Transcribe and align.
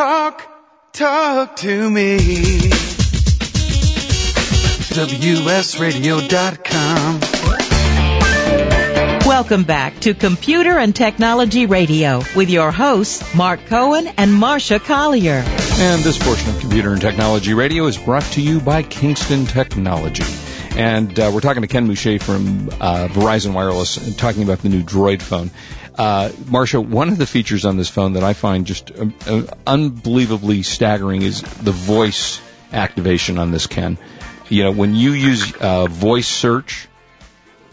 Talk, 0.00 0.40
talk 0.94 1.56
to 1.56 1.90
me. 1.90 2.16
WSRadio.com. 4.96 7.20
Welcome 9.28 9.64
back 9.64 10.00
to 10.00 10.14
Computer 10.14 10.78
and 10.78 10.96
Technology 10.96 11.66
Radio 11.66 12.22
with 12.34 12.48
your 12.48 12.70
hosts, 12.70 13.34
Mark 13.34 13.66
Cohen 13.66 14.06
and 14.16 14.30
Marsha 14.30 14.82
Collier. 14.82 15.44
And 15.44 16.02
this 16.02 16.16
portion 16.16 16.48
of 16.48 16.58
Computer 16.60 16.92
and 16.92 17.00
Technology 17.02 17.52
Radio 17.52 17.84
is 17.84 17.98
brought 17.98 18.24
to 18.32 18.40
you 18.40 18.60
by 18.60 18.82
Kingston 18.82 19.44
Technology. 19.44 20.24
And 20.78 21.20
uh, 21.20 21.30
we're 21.34 21.40
talking 21.40 21.60
to 21.60 21.68
Ken 21.68 21.86
Muche 21.86 22.22
from 22.22 22.70
uh, 22.80 23.08
Verizon 23.10 23.52
Wireless 23.52 23.98
and 23.98 24.16
talking 24.16 24.44
about 24.44 24.60
the 24.60 24.70
new 24.70 24.82
Droid 24.82 25.20
phone. 25.20 25.50
Uh, 26.00 26.30
Marsha, 26.30 26.82
one 26.82 27.10
of 27.10 27.18
the 27.18 27.26
features 27.26 27.66
on 27.66 27.76
this 27.76 27.90
phone 27.90 28.14
that 28.14 28.24
I 28.24 28.32
find 28.32 28.66
just 28.66 28.90
uh, 28.90 29.10
uh, 29.26 29.42
unbelievably 29.66 30.62
staggering 30.62 31.20
is 31.20 31.42
the 31.42 31.72
voice 31.72 32.40
activation 32.72 33.36
on 33.36 33.50
this 33.50 33.66
Ken. 33.66 33.98
You 34.48 34.62
know, 34.62 34.70
when 34.70 34.94
you 34.94 35.12
use 35.12 35.54
uh, 35.56 35.88
voice 35.88 36.26
search 36.26 36.88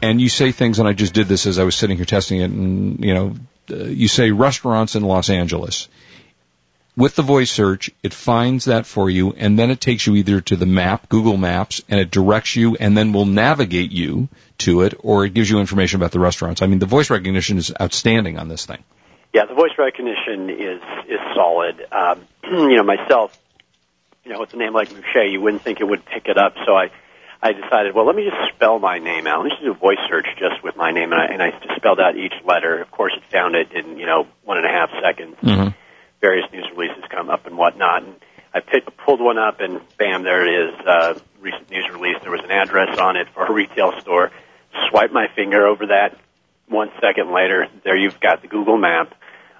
and 0.01 0.19
you 0.19 0.27
say 0.27 0.51
things, 0.51 0.79
and 0.79 0.89
I 0.89 0.91
just 0.91 1.13
did 1.13 1.29
this 1.29 1.45
as 1.45 1.57
I 1.57 1.63
was 1.63 1.77
sitting 1.77 1.95
here 1.95 2.05
testing 2.05 2.41
it, 2.41 2.51
and 2.51 3.01
you 3.01 3.13
know, 3.13 3.35
uh, 3.71 3.75
you 3.85 4.09
say 4.09 4.31
restaurants 4.31 4.97
in 4.97 5.03
Los 5.03 5.29
Angeles. 5.29 5.87
With 6.97 7.15
the 7.15 7.21
voice 7.21 7.51
search, 7.51 7.91
it 8.01 8.11
finds 8.11 8.65
that 8.65 8.87
for 8.87 9.07
you, 9.07 9.31
and 9.31 9.57
then 9.57 9.69
it 9.69 9.79
takes 9.79 10.07
you 10.07 10.15
either 10.15 10.41
to 10.41 10.55
the 10.55 10.65
map, 10.65 11.09
Google 11.09 11.37
Maps, 11.37 11.83
and 11.87 11.99
it 11.99 12.09
directs 12.09 12.55
you, 12.55 12.75
and 12.75 12.97
then 12.97 13.13
will 13.13 13.27
navigate 13.27 13.91
you 13.91 14.29
to 14.59 14.81
it, 14.81 14.95
or 15.03 15.23
it 15.23 15.35
gives 15.35 15.47
you 15.47 15.59
information 15.59 15.99
about 15.99 16.11
the 16.11 16.19
restaurants. 16.19 16.63
I 16.63 16.65
mean, 16.65 16.79
the 16.79 16.87
voice 16.87 17.11
recognition 17.11 17.59
is 17.59 17.71
outstanding 17.79 18.39
on 18.39 18.47
this 18.47 18.65
thing. 18.65 18.83
Yeah, 19.31 19.45
the 19.45 19.53
voice 19.53 19.77
recognition 19.77 20.49
is 20.49 20.81
is 21.07 21.19
solid. 21.35 21.85
Um, 21.91 22.27
you 22.43 22.77
know, 22.77 22.83
myself, 22.83 23.37
you 24.25 24.33
know, 24.33 24.39
with 24.39 24.55
a 24.55 24.57
name 24.57 24.73
like 24.73 24.91
Muche, 24.91 25.29
you 25.31 25.39
wouldn't 25.39 25.61
think 25.61 25.81
it 25.81 25.87
would 25.87 26.03
pick 26.03 26.25
it 26.25 26.39
up, 26.39 26.55
so 26.65 26.75
I 26.75 26.89
I 27.43 27.53
decided, 27.53 27.93
well, 27.93 28.07
let 28.07 28.15
me 28.15 28.27
just 28.27 28.55
spell 28.55 28.79
my 28.79 28.97
name 28.97 29.27
out. 29.27 29.37
Let 29.37 29.43
me 29.45 29.49
just 29.51 29.61
do 29.61 29.69
a 29.69 29.75
voice 29.75 29.99
search 30.09 30.25
just 30.39 30.63
with 30.63 30.75
my 30.75 30.89
name, 30.89 31.11
and 31.11 31.21
I, 31.21 31.25
and 31.25 31.43
I 31.43 31.51
just 31.51 31.75
spelled 31.75 31.99
out 31.99 32.17
each 32.17 32.33
letter. 32.43 32.81
Of 32.81 32.89
course, 32.89 33.13
it 33.15 33.23
found 33.31 33.53
it 33.53 33.71
in 33.71 33.99
you 33.99 34.07
know 34.07 34.25
one 34.43 34.57
and 34.57 34.65
a 34.65 34.69
half 34.69 34.89
seconds. 35.03 35.35
Mm-hmm. 35.43 35.69
Various 36.21 36.51
news 36.51 36.65
releases 36.75 37.03
come 37.09 37.29
up 37.29 37.45
and 37.45 37.57
whatnot, 37.57 38.03
and 38.03 38.15
I 38.53 38.59
picked, 38.59 38.95
pulled 38.97 39.21
one 39.21 39.37
up, 39.37 39.59
and 39.59 39.81
bam, 39.97 40.23
there 40.23 40.45
it 40.45 40.69
is. 40.69 40.75
Uh, 40.85 41.19
recent 41.39 41.69
news 41.69 41.87
release. 41.91 42.15
There 42.21 42.31
was 42.31 42.41
an 42.43 42.51
address 42.51 42.97
on 42.97 43.15
it 43.17 43.27
for 43.33 43.45
a 43.45 43.51
retail 43.51 43.93
store. 44.01 44.31
Swipe 44.89 45.11
my 45.11 45.27
finger 45.35 45.67
over 45.67 45.87
that. 45.87 46.17
One 46.67 46.89
second 46.99 47.31
later, 47.31 47.67
there 47.83 47.95
you've 47.95 48.19
got 48.19 48.41
the 48.41 48.47
Google 48.47 48.77
map 48.77 49.13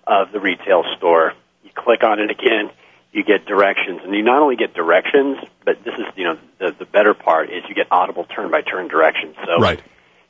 of 0.06 0.32
the 0.32 0.40
retail 0.40 0.84
store. 0.98 1.34
You 1.64 1.70
click 1.76 2.04
on 2.04 2.20
it 2.20 2.32
again 2.32 2.72
you 3.18 3.24
get 3.24 3.46
directions, 3.46 4.02
and 4.04 4.14
you 4.14 4.22
not 4.22 4.42
only 4.42 4.56
get 4.56 4.74
directions, 4.74 5.38
but 5.66 5.84
this 5.84 5.94
is 5.96 6.06
you 6.16 6.26
know 6.26 6.38
the 6.60 6.76
the 6.78 6.86
better 6.86 7.14
part 7.14 7.50
is 7.50 7.64
you 7.68 7.74
get 7.76 7.88
audible 7.92 8.26
turn 8.26 8.52
by 8.52 8.62
turn 8.62 8.88
directions. 8.88 9.36
So 9.46 9.58
Right. 9.60 9.82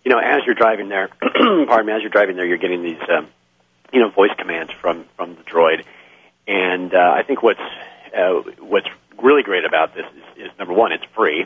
you 0.06 0.12
know 0.12 0.20
as 0.20 0.46
you're 0.46 0.56
driving 0.56 0.88
there, 0.88 1.10
pardon 1.68 1.86
me, 1.86 1.94
as 1.94 2.02
you're 2.02 2.10
driving 2.12 2.36
there, 2.38 2.46
you're 2.46 2.58
getting 2.58 2.84
these 2.84 3.02
um, 3.10 3.28
you 3.92 4.00
know 4.00 4.10
voice 4.10 4.32
commands 4.38 4.72
from 4.80 5.06
from 5.18 5.36
the 5.36 5.44
droid, 5.44 5.84
and 6.48 6.94
uh, 6.94 7.14
I 7.16 7.24
think 7.24 7.44
what's 7.44 7.60
uh, 8.18 8.42
what's 8.60 8.88
really 9.22 9.44
great 9.44 9.66
about 9.66 9.94
this 9.94 10.06
is, 10.38 10.46
is 10.46 10.52
number 10.58 10.74
one, 10.74 10.92
it's 10.92 11.04
free. 11.16 11.46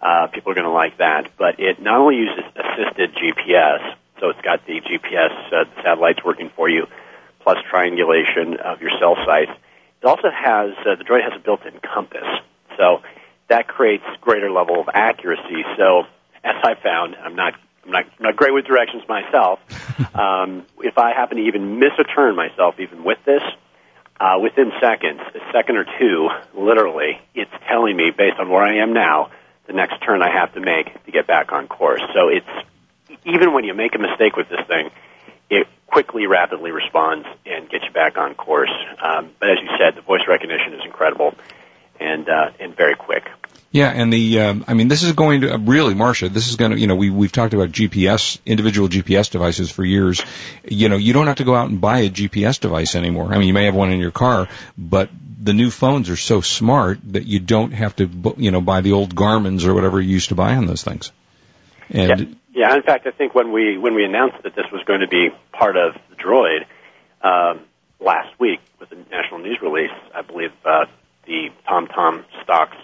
Uh, 0.00 0.26
people 0.26 0.52
are 0.52 0.54
going 0.54 0.66
to 0.66 0.70
like 0.70 0.98
that, 0.98 1.30
but 1.38 1.58
it 1.58 1.80
not 1.80 1.98
only 1.98 2.16
uses 2.16 2.44
assisted 2.54 3.14
GPS, 3.14 3.94
so 4.20 4.28
it's 4.28 4.40
got 4.42 4.66
the 4.66 4.80
GPS 4.80 5.52
uh, 5.52 5.64
satellites 5.82 6.20
working 6.24 6.50
for 6.54 6.68
you, 6.68 6.86
plus 7.40 7.56
triangulation 7.70 8.58
of 8.58 8.82
your 8.82 8.90
cell 9.00 9.16
sites. 9.24 9.52
It 10.02 10.06
also 10.06 10.28
has 10.30 10.72
uh, 10.80 10.96
the 10.96 11.04
droid 11.04 11.22
has 11.22 11.32
a 11.34 11.42
built-in 11.42 11.80
compass, 11.80 12.28
so 12.76 13.00
that 13.48 13.68
creates 13.68 14.04
greater 14.20 14.50
level 14.50 14.80
of 14.80 14.88
accuracy. 14.92 15.64
So, 15.78 16.04
as 16.44 16.56
I 16.62 16.74
found, 16.74 17.16
I'm 17.16 17.34
not 17.34 17.54
I'm 17.84 17.90
not 17.90 18.04
I'm 18.04 18.22
not 18.22 18.36
great 18.36 18.52
with 18.52 18.66
directions 18.66 19.02
myself. 19.08 19.60
um, 20.14 20.66
if 20.80 20.98
I 20.98 21.14
happen 21.14 21.38
to 21.38 21.42
even 21.44 21.78
miss 21.78 21.92
a 21.98 22.04
turn 22.04 22.36
myself, 22.36 22.78
even 22.78 23.02
with 23.02 23.18
this, 23.24 23.42
uh, 24.20 24.38
within 24.40 24.72
seconds, 24.80 25.20
a 25.34 25.52
second 25.52 25.76
or 25.76 25.84
two, 25.98 26.28
literally, 26.54 27.20
it's 27.34 27.50
telling 27.68 27.96
me 27.96 28.10
based 28.10 28.38
on 28.38 28.48
where 28.48 28.62
I 28.62 28.78
am 28.78 28.92
now, 28.92 29.30
the 29.66 29.72
next 29.72 30.00
turn 30.02 30.22
I 30.22 30.30
have 30.30 30.54
to 30.54 30.60
make 30.60 31.04
to 31.04 31.12
get 31.12 31.26
back 31.26 31.52
on 31.52 31.68
course. 31.68 32.02
So 32.14 32.28
it's 32.28 32.46
even 33.24 33.52
when 33.52 33.64
you 33.64 33.74
make 33.74 33.94
a 33.94 33.98
mistake 33.98 34.36
with 34.36 34.48
this 34.48 34.64
thing, 34.66 34.90
it 35.50 35.66
quickly, 35.86 36.26
rapidly 36.26 36.70
responds 36.70 37.26
and 37.44 37.68
gets 37.68 37.84
you 37.84 37.92
back 37.92 38.16
on 38.16 38.34
course. 38.34 38.72
Um, 39.02 39.30
but 39.38 39.50
as 39.50 39.58
you 39.60 39.68
said, 39.78 39.96
the 39.96 40.02
voice 40.02 40.22
recognition 40.28 40.74
is 40.74 40.84
incredible 40.84 41.34
and 42.00 42.28
uh, 42.28 42.50
and 42.60 42.76
very 42.76 42.94
quick. 42.94 43.24
Yeah, 43.76 43.90
and 43.90 44.10
the 44.10 44.40
um, 44.40 44.64
I 44.66 44.72
mean, 44.72 44.88
this 44.88 45.02
is 45.02 45.12
going 45.12 45.42
to 45.42 45.52
uh, 45.52 45.58
really, 45.58 45.92
Marsha. 45.92 46.30
This 46.30 46.48
is 46.48 46.56
going 46.56 46.70
to, 46.70 46.78
you 46.78 46.86
know, 46.86 46.96
we 46.96 47.10
we've 47.10 47.30
talked 47.30 47.52
about 47.52 47.68
GPS, 47.68 48.38
individual 48.46 48.88
GPS 48.88 49.30
devices 49.30 49.70
for 49.70 49.84
years. 49.84 50.22
You 50.64 50.88
know, 50.88 50.96
you 50.96 51.12
don't 51.12 51.26
have 51.26 51.36
to 51.36 51.44
go 51.44 51.54
out 51.54 51.68
and 51.68 51.78
buy 51.78 51.98
a 51.98 52.08
GPS 52.08 52.58
device 52.58 52.94
anymore. 52.94 53.34
I 53.34 53.36
mean, 53.36 53.48
you 53.48 53.52
may 53.52 53.66
have 53.66 53.74
one 53.74 53.92
in 53.92 54.00
your 54.00 54.12
car, 54.12 54.48
but 54.78 55.10
the 55.42 55.52
new 55.52 55.70
phones 55.70 56.08
are 56.08 56.16
so 56.16 56.40
smart 56.40 57.00
that 57.12 57.26
you 57.26 57.38
don't 57.38 57.72
have 57.72 57.94
to, 57.96 58.08
you 58.38 58.50
know, 58.50 58.62
buy 58.62 58.80
the 58.80 58.92
old 58.92 59.14
Garmin's 59.14 59.66
or 59.66 59.74
whatever 59.74 60.00
you 60.00 60.08
used 60.08 60.30
to 60.30 60.34
buy 60.34 60.54
on 60.54 60.64
those 60.64 60.82
things. 60.82 61.12
And 61.90 62.38
Yeah, 62.54 62.74
in 62.74 62.82
fact, 62.82 63.06
I 63.06 63.10
think 63.10 63.34
when 63.34 63.52
we 63.52 63.76
when 63.76 63.94
we 63.94 64.06
announced 64.06 64.42
that 64.44 64.54
this 64.54 64.72
was 64.72 64.82
going 64.84 65.00
to 65.00 65.08
be 65.08 65.28
part 65.52 65.76
of 65.76 65.92
the 66.08 66.16
Droid 66.16 66.64
um, 67.20 67.60
last 68.00 68.40
week 68.40 68.60
with 68.80 68.88
the 68.88 68.96
national 69.10 69.40
news 69.40 69.58
release, 69.60 69.90
I 70.14 70.22
believe 70.22 70.52
uh, 70.64 70.86
the 71.26 71.50
TomTom 71.68 72.24
stocks, 72.42 72.78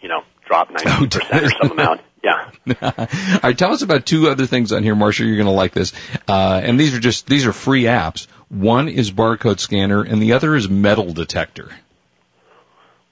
you 0.00 0.08
know, 0.08 0.24
dropped 0.46 0.72
ninety 0.84 1.18
percent 1.18 1.44
or 1.44 1.50
some 1.50 1.72
amount. 1.72 2.00
Yeah. 2.22 2.50
All 2.82 3.40
right, 3.42 3.58
tell 3.58 3.72
us 3.72 3.82
about 3.82 4.06
two 4.06 4.28
other 4.28 4.46
things 4.46 4.70
on 4.72 4.84
here, 4.84 4.94
Marsha. 4.94 5.26
You're 5.26 5.36
going 5.36 5.46
to 5.46 5.52
like 5.52 5.72
this. 5.72 5.92
Uh, 6.28 6.60
and 6.62 6.78
these 6.78 6.94
are 6.94 7.00
just 7.00 7.26
these 7.26 7.46
are 7.46 7.52
free 7.52 7.84
apps. 7.84 8.26
One 8.48 8.88
is 8.88 9.10
barcode 9.10 9.58
scanner, 9.58 10.02
and 10.02 10.22
the 10.22 10.34
other 10.34 10.54
is 10.54 10.68
metal 10.68 11.12
detector. 11.12 11.70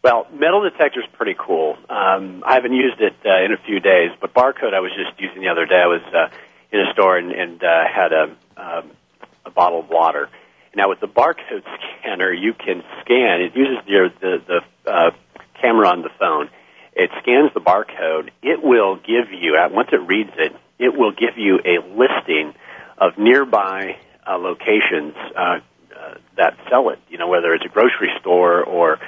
Well, 0.02 0.26
metal 0.32 0.62
detector 0.62 1.00
is 1.00 1.06
pretty 1.12 1.34
cool. 1.38 1.76
Um, 1.91 2.42
I 2.46 2.54
haven't 2.54 2.72
used 2.72 3.00
it 3.00 3.14
uh, 3.24 3.44
in 3.44 3.52
a 3.52 3.58
few 3.66 3.80
days, 3.80 4.10
but 4.20 4.32
barcode 4.32 4.72
I 4.72 4.80
was 4.80 4.92
just 4.97 5.20
using 5.20 5.42
the 5.42 5.48
other 5.48 5.66
day. 5.66 5.76
I 5.82 5.86
was 5.86 6.02
uh, 6.14 6.28
in 6.72 6.80
a 6.80 6.92
store 6.92 7.18
and, 7.18 7.32
and 7.32 7.62
uh, 7.62 7.84
had 7.86 8.12
a, 8.12 8.36
um, 8.56 8.91
a 9.44 9.50
bottle 9.50 9.80
of 9.80 9.91
water. 9.91 10.30
Now 10.74 10.88
with 10.88 11.00
the 11.00 11.08
barcode 11.08 11.64
scanner, 12.00 12.32
you 12.32 12.54
can 12.54 12.82
scan. 13.02 13.42
It 13.42 13.56
uses 13.56 13.78
your 13.86 14.08
the 14.08 14.42
the 14.47 14.91
uh, 14.91 15.10
camera 15.60 15.88
on 15.88 16.02
the 16.02 16.10
phone. 16.18 16.48
It 16.94 17.10
scans 17.22 17.52
the 17.54 17.60
barcode. 17.60 18.30
It 18.42 18.62
will 18.62 18.96
give 18.96 19.32
you 19.32 19.56
uh, 19.56 19.68
once 19.70 19.88
it 19.92 20.00
reads 20.06 20.32
it, 20.36 20.52
it 20.78 20.96
will 20.96 21.12
give 21.12 21.36
you 21.36 21.60
a 21.64 21.78
listing 21.96 22.54
of 22.98 23.16
nearby 23.16 23.96
uh, 24.26 24.36
locations 24.36 25.14
uh, 25.36 25.40
uh, 25.40 26.14
that 26.36 26.56
sell 26.68 26.90
it. 26.90 26.98
You 27.08 27.18
know, 27.18 27.28
whether 27.28 27.52
it's 27.54 27.64
a 27.64 27.68
grocery 27.68 28.10
store 28.20 28.62
or 28.62 28.98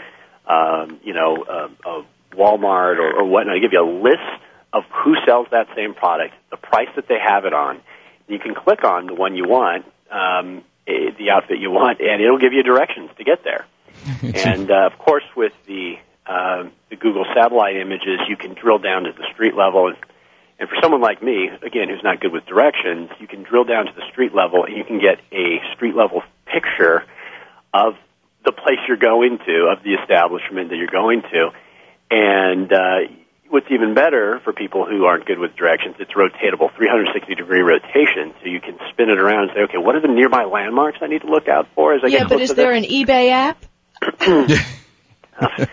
um, 0.47 1.00
you 1.03 1.15
know, 1.15 1.44
uh, 1.48 1.69
a 1.88 2.37
Walmart 2.37 2.98
or, 2.98 3.21
or 3.21 3.25
whatnot. 3.25 3.56
I 3.56 3.59
give 3.60 3.72
you 3.72 3.82
a 3.82 3.92
list 4.03 4.42
of 4.72 4.84
who 5.04 5.15
sells 5.26 5.48
that 5.50 5.69
same 5.76 5.94
product, 5.94 6.34
the 6.50 6.56
price 6.56 6.88
that 6.97 7.09
they 7.09 7.19
have 7.19 7.44
it 7.44 7.53
on. 7.53 7.81
You 8.28 8.38
can 8.38 8.54
click 8.54 8.84
on 8.84 9.06
the 9.06 9.15
one 9.15 9.37
you 9.37 9.47
want, 9.47 9.84
um, 10.10 10.65
eh, 10.87 11.10
the 11.19 11.31
outfit 11.31 11.59
you 11.59 11.71
want, 11.71 12.00
and 12.00 12.22
it'll 12.22 12.38
give 12.38 12.53
you 12.53 12.62
directions 12.62 13.10
to 13.19 13.25
get 13.25 13.44
there. 13.44 13.66
and 14.22 14.71
uh, 14.71 14.88
of 14.91 14.98
course, 14.98 15.25
with 15.37 15.53
the 15.66 15.97
uh, 16.32 16.70
the 16.88 16.97
Google 16.97 17.26
satellite 17.34 17.76
images, 17.76 18.20
you 18.26 18.37
can 18.37 18.54
drill 18.54 18.78
down 18.78 19.04
to 19.04 19.12
the 19.12 19.26
street 19.34 19.54
level. 19.54 19.88
And, 19.88 19.97
and 20.59 20.69
for 20.69 20.76
someone 20.81 21.03
like 21.03 21.22
me, 21.22 21.48
again, 21.48 21.91
who's 21.91 22.03
not 22.03 22.20
good 22.20 22.32
with 22.32 22.47
directions, 22.47 23.10
you 23.20 23.28
can 23.28 23.43
drill 23.43 23.65
down 23.65 23.87
to 23.87 23.93
the 23.93 24.03
street 24.10 24.34
level 24.34 24.65
and 24.65 24.75
you 24.75 24.84
can 24.84 24.98
get 24.98 25.21
a 25.31 25.60
street 25.75 25.94
level 25.94 26.22
picture 26.47 27.04
of 27.75 27.97
the 28.47 28.53
place 28.53 28.78
you're 28.88 28.97
going 28.97 29.38
to, 29.44 29.75
of 29.76 29.84
the 29.84 29.92
establishment 30.00 30.71
that 30.71 30.77
you're 30.77 30.86
going 30.86 31.21
to. 31.21 31.51
And 32.10 32.72
uh, 32.72 33.12
what's 33.51 33.71
even 33.71 33.95
better 33.95 34.41
for 34.42 34.54
people 34.54 34.86
who 34.86 35.04
aren't 35.04 35.27
good 35.27 35.39
with 35.39 35.54
directions, 35.54 35.97
it's 35.98 36.12
rotatable, 36.12 36.74
360 36.74 37.34
degree 37.34 37.60
rotation, 37.60 38.33
so 38.41 38.48
you 38.48 38.60
can 38.60 38.78
spin 38.91 39.10
it 39.10 39.18
around 39.18 39.51
and 39.51 39.53
say, 39.54 39.60
okay, 39.68 39.78
what 39.78 39.97
are 39.97 40.01
the 40.01 40.09
nearby 40.09 40.45
landmarks 40.45 40.98
I 41.03 41.09
need 41.09 41.22
to 41.22 41.30
look 41.30 41.48
out 41.48 41.68
for 41.74 41.92
as 41.92 42.03
I 42.03 42.07
yeah, 42.07 42.21
get 42.21 42.28
closer? 42.28 42.33
Yeah, 42.33 42.39
but 42.39 42.42
is 42.42 42.51
to 42.51 42.57
there 42.57 42.80
this? 42.80 42.89
an 42.89 42.91
eBay 42.91 43.30
app? 43.30 43.62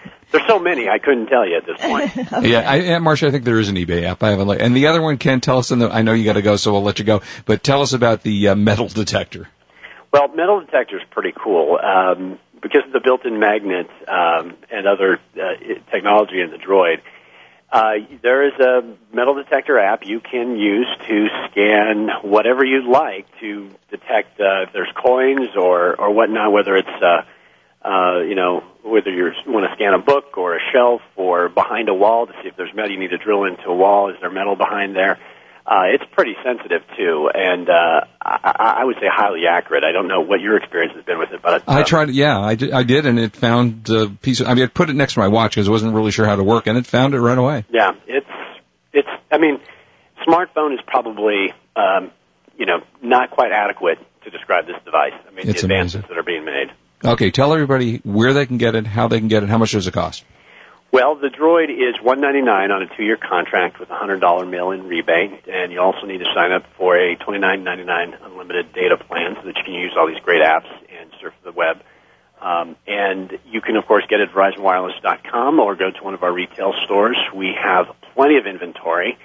There's 0.31 0.45
so 0.45 0.59
many, 0.59 0.87
I 0.87 0.99
couldn't 0.99 1.27
tell 1.27 1.47
you 1.47 1.57
at 1.57 1.65
this 1.65 1.77
point. 1.79 2.11
Yeah, 2.49 2.59
I, 2.59 2.75
yeah, 2.77 2.97
Marsha, 2.99 3.27
I 3.27 3.31
think 3.31 3.43
there 3.43 3.59
is 3.59 3.69
an 3.69 3.75
eBay 3.75 4.03
app. 4.03 4.21
I 4.21 4.29
haven't. 4.29 4.47
looked. 4.47 4.61
and 4.61 4.75
the 4.75 4.87
other 4.87 5.01
one, 5.01 5.17
Ken, 5.17 5.41
tell 5.41 5.57
us. 5.57 5.71
In 5.71 5.79
the, 5.79 5.89
I 5.89 6.03
know 6.03 6.13
you 6.13 6.23
got 6.23 6.33
to 6.33 6.41
go, 6.41 6.55
so 6.55 6.71
we'll 6.71 6.83
let 6.83 6.99
you 6.99 7.05
go. 7.05 7.21
But 7.45 7.63
tell 7.63 7.81
us 7.81 7.93
about 7.93 8.21
the 8.21 8.49
uh, 8.49 8.55
metal 8.55 8.87
detector. 8.87 9.47
Well, 10.11 10.27
metal 10.29 10.61
detector 10.61 10.97
is 10.97 11.03
pretty 11.11 11.33
cool 11.35 11.79
um, 11.81 12.39
because 12.61 12.83
of 12.85 12.91
the 12.91 12.99
built-in 12.99 13.39
magnet 13.39 13.89
um, 14.07 14.55
and 14.71 14.87
other 14.87 15.19
uh, 15.35 15.39
technology 15.91 16.41
in 16.41 16.51
the 16.51 16.57
droid. 16.57 17.01
Uh, 17.71 17.93
there 18.23 18.47
is 18.47 18.53
a 18.59 18.95
metal 19.13 19.35
detector 19.35 19.77
app 19.77 20.03
you 20.03 20.19
can 20.19 20.57
use 20.57 20.87
to 21.07 21.27
scan 21.49 22.09
whatever 22.23 22.65
you'd 22.65 22.89
like 22.89 23.27
to 23.39 23.69
detect 23.91 24.39
uh, 24.39 24.63
if 24.63 24.73
there's 24.73 24.91
coins 24.95 25.49
or 25.55 25.95
or 25.99 26.11
whatnot, 26.11 26.51
whether 26.51 26.75
it's 26.75 26.87
uh, 26.87 27.21
uh, 27.83 28.19
you 28.27 28.35
know, 28.35 28.63
whether 28.83 29.09
you 29.11 29.31
want 29.47 29.69
to 29.69 29.75
scan 29.75 29.93
a 29.93 29.99
book 29.99 30.37
or 30.37 30.55
a 30.55 30.59
shelf 30.73 31.01
or 31.15 31.49
behind 31.49 31.89
a 31.89 31.93
wall 31.93 32.27
to 32.27 32.33
see 32.41 32.49
if 32.49 32.55
there's 32.57 32.73
metal 32.73 32.91
you 32.91 32.99
need 32.99 33.11
to 33.11 33.17
drill 33.17 33.45
into 33.45 33.63
a 33.67 33.75
wall. 33.75 34.09
Is 34.09 34.17
there 34.19 34.29
metal 34.31 34.55
behind 34.55 34.95
there? 34.95 35.17
Uh, 35.65 35.83
it's 35.93 36.03
pretty 36.13 36.35
sensitive 36.43 36.81
too, 36.97 37.29
and 37.31 37.69
uh, 37.69 38.01
I, 38.19 38.77
I 38.79 38.83
would 38.85 38.95
say 38.95 39.05
highly 39.07 39.41
accurate. 39.47 39.83
I 39.83 39.91
don't 39.91 40.07
know 40.07 40.21
what 40.21 40.41
your 40.41 40.57
experience 40.57 40.95
has 40.95 41.05
been 41.05 41.19
with 41.19 41.31
it, 41.31 41.41
but 41.43 41.61
uh, 41.61 41.71
I 41.71 41.83
tried. 41.83 42.09
Yeah, 42.09 42.39
I 42.39 42.55
did, 42.55 42.71
I 42.71 42.81
did, 42.81 43.05
and 43.05 43.19
it 43.19 43.35
found 43.35 43.87
a 43.89 44.09
piece. 44.09 44.39
Of, 44.39 44.47
I 44.47 44.55
mean, 44.55 44.63
I 44.63 44.67
put 44.67 44.89
it 44.89 44.95
next 44.95 45.13
to 45.13 45.19
my 45.19 45.27
watch 45.27 45.51
because 45.51 45.67
I 45.67 45.71
wasn't 45.71 45.93
really 45.93 46.09
sure 46.09 46.25
how 46.25 46.37
to 46.37 46.43
work, 46.43 46.65
and 46.65 46.75
it 46.75 46.87
found 46.87 47.13
it 47.13 47.19
right 47.21 47.37
away. 47.37 47.65
Yeah, 47.69 47.91
it's 48.07 48.25
it's. 48.93 49.07
I 49.31 49.37
mean, 49.37 49.59
smartphone 50.27 50.73
is 50.73 50.79
probably 50.87 51.53
um, 51.75 52.09
you 52.57 52.65
know 52.65 52.79
not 53.03 53.29
quite 53.29 53.51
adequate 53.51 53.99
to 54.23 54.31
describe 54.31 54.65
this 54.65 54.77
device. 54.85 55.13
I 55.27 55.29
mean, 55.29 55.49
It's 55.49 55.61
the 55.61 55.67
advances 55.67 55.95
amazing. 55.95 56.09
that 56.09 56.17
are 56.17 56.23
being 56.23 56.45
made. 56.45 56.71
Okay, 57.03 57.31
tell 57.31 57.53
everybody 57.53 57.97
where 58.03 58.33
they 58.33 58.45
can 58.45 58.57
get 58.57 58.75
it, 58.75 58.85
how 58.85 59.07
they 59.07 59.19
can 59.19 59.29
get 59.29 59.43
it, 59.43 59.49
how 59.49 59.57
much 59.57 59.71
does 59.71 59.87
it 59.87 59.93
cost? 59.93 60.25
Well, 60.91 61.15
the 61.15 61.29
Droid 61.29 61.69
is 61.69 62.01
one 62.01 62.19
ninety 62.19 62.41
nine 62.41 62.71
on 62.71 62.81
a 62.81 62.87
two 62.97 63.03
year 63.03 63.15
contract 63.15 63.79
with 63.79 63.89
a 63.91 63.95
hundred 63.95 64.21
dollar 64.21 64.45
mail 64.45 64.71
in 64.71 64.87
rebate, 64.87 65.47
and 65.47 65.71
you 65.71 65.79
also 65.79 66.07
need 66.07 66.17
to 66.17 66.25
sign 66.33 66.51
up 66.51 66.63
for 66.77 66.97
a 66.97 67.15
twenty 67.15 67.39
nine 67.39 67.63
ninety 67.63 67.83
nine 67.83 68.15
unlimited 68.21 68.73
data 68.73 68.97
plan 68.97 69.35
so 69.35 69.45
that 69.45 69.55
you 69.55 69.63
can 69.63 69.73
use 69.75 69.93
all 69.97 70.07
these 70.07 70.21
great 70.23 70.41
apps 70.41 70.67
and 70.99 71.11
surf 71.21 71.33
the 71.43 71.51
web. 71.51 71.77
Um, 72.41 72.75
and 72.87 73.37
you 73.45 73.61
can, 73.61 73.75
of 73.75 73.85
course, 73.85 74.05
get 74.09 74.21
it 74.21 74.29
at 74.29 74.35
VerizonWireless.com 74.35 75.59
or 75.59 75.75
go 75.75 75.91
to 75.91 76.03
one 76.03 76.13
of 76.13 76.23
our 76.23 76.31
retail 76.31 76.73
stores. 76.85 77.17
We 77.35 77.53
have 77.61 77.87
plenty 78.15 78.37
of 78.37 78.47
inventory, 78.47 79.17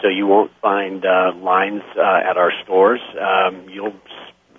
so 0.00 0.08
you 0.08 0.26
won't 0.26 0.52
find 0.62 1.04
uh, 1.04 1.32
lines 1.34 1.82
uh, 1.96 2.00
at 2.00 2.36
our 2.36 2.52
stores. 2.62 3.00
Um, 3.20 3.68
you'll 3.68 3.94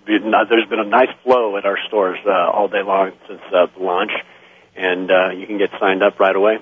there's 0.05 0.69
been 0.69 0.79
a 0.79 0.85
nice 0.85 1.09
flow 1.23 1.57
at 1.57 1.65
our 1.65 1.77
stores 1.87 2.19
uh, 2.25 2.31
all 2.51 2.67
day 2.67 2.83
long 2.83 3.11
since 3.27 3.41
uh, 3.53 3.67
the 3.77 3.83
launch, 3.83 4.11
and 4.75 5.09
uh, 5.11 5.29
you 5.31 5.47
can 5.47 5.57
get 5.57 5.69
signed 5.79 6.03
up 6.03 6.19
right 6.19 6.35
away. 6.35 6.57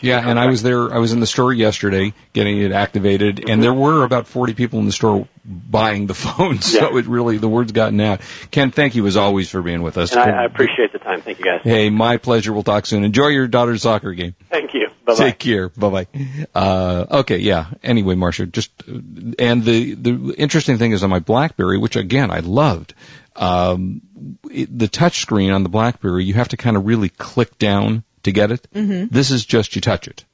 Yeah, 0.00 0.26
and 0.26 0.38
I 0.38 0.46
was 0.46 0.62
there. 0.62 0.92
I 0.92 0.98
was 0.98 1.12
in 1.12 1.20
the 1.20 1.26
store 1.26 1.52
yesterday 1.52 2.14
getting 2.32 2.58
it 2.62 2.72
activated, 2.72 3.48
and 3.48 3.62
there 3.62 3.74
were 3.74 4.04
about 4.04 4.26
40 4.26 4.54
people 4.54 4.78
in 4.78 4.86
the 4.86 4.92
store 4.92 5.28
buying 5.44 6.06
the 6.06 6.14
phone. 6.26 6.60
So 6.60 6.90
Yeah. 6.92 6.98
it 6.98 7.06
really 7.06 7.38
the 7.38 7.48
word's 7.48 7.72
gotten 7.72 8.00
out. 8.00 8.20
Ken, 8.50 8.70
thank 8.70 8.94
you 8.94 9.06
as 9.06 9.16
always 9.16 9.50
for 9.50 9.60
being 9.60 9.82
with 9.82 9.98
us. 9.98 10.12
And 10.12 10.20
I, 10.20 10.42
I 10.42 10.44
appreciate 10.44 10.92
the 10.92 10.98
time. 10.98 11.20
Thank 11.20 11.40
you, 11.40 11.44
guys. 11.44 11.60
Hey, 11.62 11.90
my 11.90 12.16
pleasure. 12.16 12.52
We'll 12.52 12.62
talk 12.62 12.86
soon. 12.86 13.04
Enjoy 13.04 13.28
your 13.28 13.48
daughter's 13.48 13.82
soccer 13.82 14.12
game. 14.12 14.34
Thank 14.50 14.72
you. 14.72 14.88
Bye 15.12 15.18
bye. 15.18 15.30
Take 15.30 15.38
care. 15.38 15.68
Bye 15.68 15.90
bye. 15.90 16.06
Uh, 16.54 17.06
okay, 17.20 17.38
yeah. 17.38 17.66
Anyway, 17.82 18.14
Marsha, 18.14 18.50
just 18.50 18.70
uh, 18.88 18.92
and 19.38 19.64
the 19.64 19.94
the 19.94 20.34
interesting 20.36 20.78
thing 20.78 20.92
is 20.92 21.02
on 21.02 21.10
my 21.10 21.20
BlackBerry, 21.20 21.78
which 21.78 21.96
again 21.96 22.30
I 22.30 22.40
loved. 22.40 22.94
Um, 23.34 24.02
it, 24.50 24.76
the 24.78 24.88
touch 24.88 25.20
screen 25.20 25.50
on 25.52 25.62
the 25.62 25.68
BlackBerry, 25.68 26.24
you 26.24 26.34
have 26.34 26.48
to 26.48 26.56
kind 26.56 26.76
of 26.76 26.86
really 26.86 27.08
click 27.08 27.58
down 27.58 28.04
to 28.24 28.32
get 28.32 28.50
it. 28.52 28.66
Mm-hmm. 28.74 29.06
This 29.14 29.30
is 29.30 29.44
just 29.44 29.74
you 29.74 29.80
touch 29.80 30.06
it, 30.08 30.24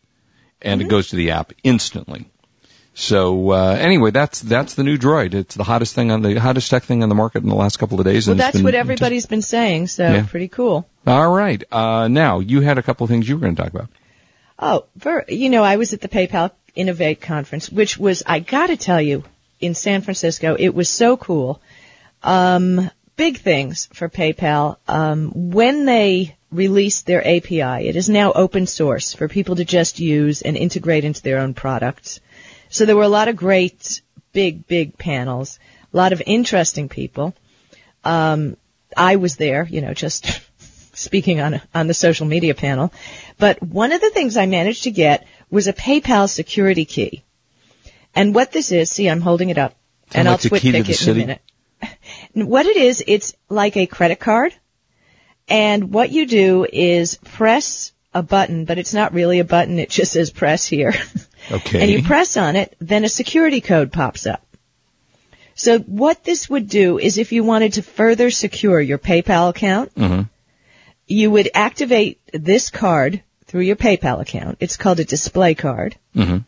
and 0.61 0.83
it 0.83 0.89
goes 0.89 1.09
to 1.09 1.17
the 1.17 1.31
app 1.33 1.53
instantly. 1.63 2.27
So 2.95 3.53
uh, 3.53 3.77
anyway, 3.79 4.11
that's 4.11 4.41
that's 4.41 4.75
the 4.75 4.83
new 4.83 4.99
Droid. 4.99 5.33
It's 5.33 5.55
the 5.55 5.63
hottest 5.63 5.95
thing 5.95 6.11
on 6.11 6.23
the 6.23 6.35
hottest 6.41 6.69
tech 6.69 6.83
thing 6.83 7.05
on 7.05 7.09
the 7.09 7.15
market 7.15 7.45
in 7.45 7.49
the 7.49 7.55
last 7.55 7.79
couple 7.79 8.01
of 8.01 8.05
days. 8.05 8.27
Well, 8.27 8.33
and 8.33 8.41
that's 8.41 8.57
been 8.57 8.65
what 8.65 8.75
everybody's 8.75 9.27
been 9.27 9.43
saying, 9.43 9.87
so 9.87 10.03
Yeah. 10.03 10.27
pretty 10.29 10.49
cool. 10.49 10.89
All 11.07 11.33
right. 11.33 11.63
Uh, 11.71 12.09
now 12.09 12.41
you 12.41 12.61
had 12.61 12.77
a 12.77 12.83
couple 12.83 13.05
of 13.05 13.11
things 13.11 13.29
you 13.29 13.37
were 13.37 13.41
going 13.41 13.55
to 13.55 13.63
talk 13.63 13.73
about. 13.73 13.89
Oh, 14.59 14.87
ver 14.97 15.25
you 15.29 15.51
know, 15.51 15.63
I 15.63 15.77
was 15.77 15.93
at 15.93 16.01
the 16.01 16.09
PayPal 16.09 16.51
Innovate 16.75 17.21
conference, 17.21 17.71
which 17.71 17.97
was, 17.97 18.23
I 18.27 18.41
gotta 18.41 18.77
tell 18.77 19.01
you, 19.01 19.25
in 19.61 19.75
San 19.75 20.03
Francisco, 20.03 20.57
it 20.59 20.71
was 20.71 20.89
so 20.89 21.17
cool. 21.17 21.61
Um, 22.23 22.91
big 23.17 23.39
things 23.39 23.89
for 23.93 24.09
PayPal. 24.09 24.77
Um, 24.87 25.33
when 25.35 25.85
they 25.85 26.37
released 26.51 27.07
their 27.07 27.27
API, 27.27 27.89
it 27.89 27.97
is 27.97 28.09
now 28.09 28.33
open 28.33 28.67
source 28.67 29.13
for 29.13 29.29
people 29.29 29.57
to 29.57 29.65
just 29.65 30.01
use 30.01 30.43
and 30.43 30.57
integrate 30.57 31.05
into 31.05 31.23
their 31.23 31.39
own 31.39 31.55
products. 31.55 32.21
So 32.69 32.85
there 32.85 32.97
were 32.97 33.03
a 33.03 33.09
lot 33.09 33.29
of 33.29 33.37
great, 33.37 34.03
big, 34.33 34.67
big 34.67 34.97
panels, 34.99 35.59
a 35.93 35.97
lot 35.97 36.13
of 36.13 36.23
interesting 36.27 36.89
people. 36.89 37.35
Um, 38.05 38.57
I 38.97 39.17
was 39.17 39.37
there, 39.37 39.67
you 39.69 39.81
know, 39.81 39.95
just 39.95 40.41
speaking 40.99 41.41
on 41.41 41.61
on 41.75 41.87
the 41.87 41.95
social 41.95 42.27
media 42.27 42.55
panel. 42.55 42.93
But 43.39 43.63
one 43.63 43.93
of 43.93 44.01
the 44.01 44.11
things 44.11 44.37
I 44.37 44.47
managed 44.47 44.85
to 44.85 44.91
get 44.91 45.27
was 45.51 45.69
a 45.69 45.73
PayPal 45.73 46.29
security 46.29 46.85
key. 46.85 47.23
And 48.15 48.35
what 48.35 48.53
this 48.53 48.73
is, 48.73 48.91
see, 48.91 49.09
I'm 49.09 49.21
holding 49.21 49.51
it 49.51 49.59
up, 49.59 49.75
and 50.13 50.27
like 50.27 50.33
I'll 50.33 50.39
TwitPic 50.39 50.89
it 50.89 51.03
in 51.07 51.11
a 51.11 51.15
minute. 51.15 51.43
What 52.35 52.67
it 52.67 52.77
is, 52.77 53.03
it's 53.07 53.35
like 53.49 53.77
a 53.77 53.87
credit 53.87 54.19
card, 54.19 54.53
and 55.49 55.93
what 55.93 56.11
you 56.11 56.27
do 56.27 56.67
is 56.71 57.17
press 57.17 57.93
a 58.13 58.23
button, 58.23 58.65
but 58.65 58.79
it's 58.79 58.95
not 58.95 59.13
really 59.15 59.39
a 59.39 59.45
button; 59.45 59.79
it 59.79 59.91
just 59.91 60.13
says 60.13 60.31
press 60.31 60.67
here. 60.67 60.95
Okay. 61.51 61.81
and 61.81 61.91
you 61.91 62.03
press 62.03 62.37
on 62.37 62.57
it, 62.57 62.77
then 62.79 63.05
a 63.05 63.09
security 63.09 63.63
code 63.63 63.91
pops 63.91 64.27
up. 64.27 64.45
So 65.55 65.79
what 65.79 66.23
this 66.23 66.51
would 66.51 66.69
do 66.69 66.99
is 66.99 67.17
if 67.17 67.33
you 67.33 67.43
wanted 67.43 67.75
to 67.75 67.83
further 67.83 68.31
secure 68.31 68.79
your 68.81 68.99
PayPal 68.99 69.49
account, 69.49 69.95
Mhm. 69.95 70.29
You 71.09 71.31
would 71.31 71.51
activate 71.55 72.21
this 72.33 72.71
card 72.71 73.23
through 73.47 73.63
your 73.63 73.77
PayPal 73.77 74.21
account. 74.21 74.59
It's 74.61 74.77
called 74.77 75.01
a 75.01 75.05
display 75.05 75.55
card. 75.55 75.97
Mhm. 76.15 76.45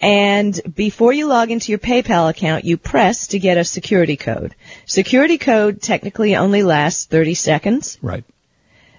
And 0.00 0.60
before 0.76 1.12
you 1.12 1.26
log 1.26 1.50
into 1.50 1.72
your 1.72 1.80
PayPal 1.80 2.30
account, 2.30 2.64
you 2.64 2.76
press 2.76 3.26
to 3.28 3.38
get 3.40 3.58
a 3.58 3.64
security 3.64 4.16
code. 4.16 4.54
Security 4.86 5.38
code 5.38 5.82
technically 5.82 6.36
only 6.36 6.62
lasts 6.62 7.04
30 7.06 7.34
seconds 7.34 7.98
Right. 8.00 8.22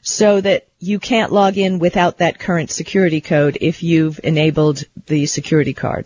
so 0.01 0.41
that 0.41 0.67
you 0.79 0.99
can't 0.99 1.31
log 1.31 1.57
in 1.57 1.79
without 1.79 2.17
that 2.17 2.39
current 2.39 2.69
security 2.69 3.21
code 3.21 3.57
if 3.61 3.81
you've 3.81 4.19
enabled 4.23 4.83
the 5.07 5.25
security 5.25 5.73
card. 5.73 6.05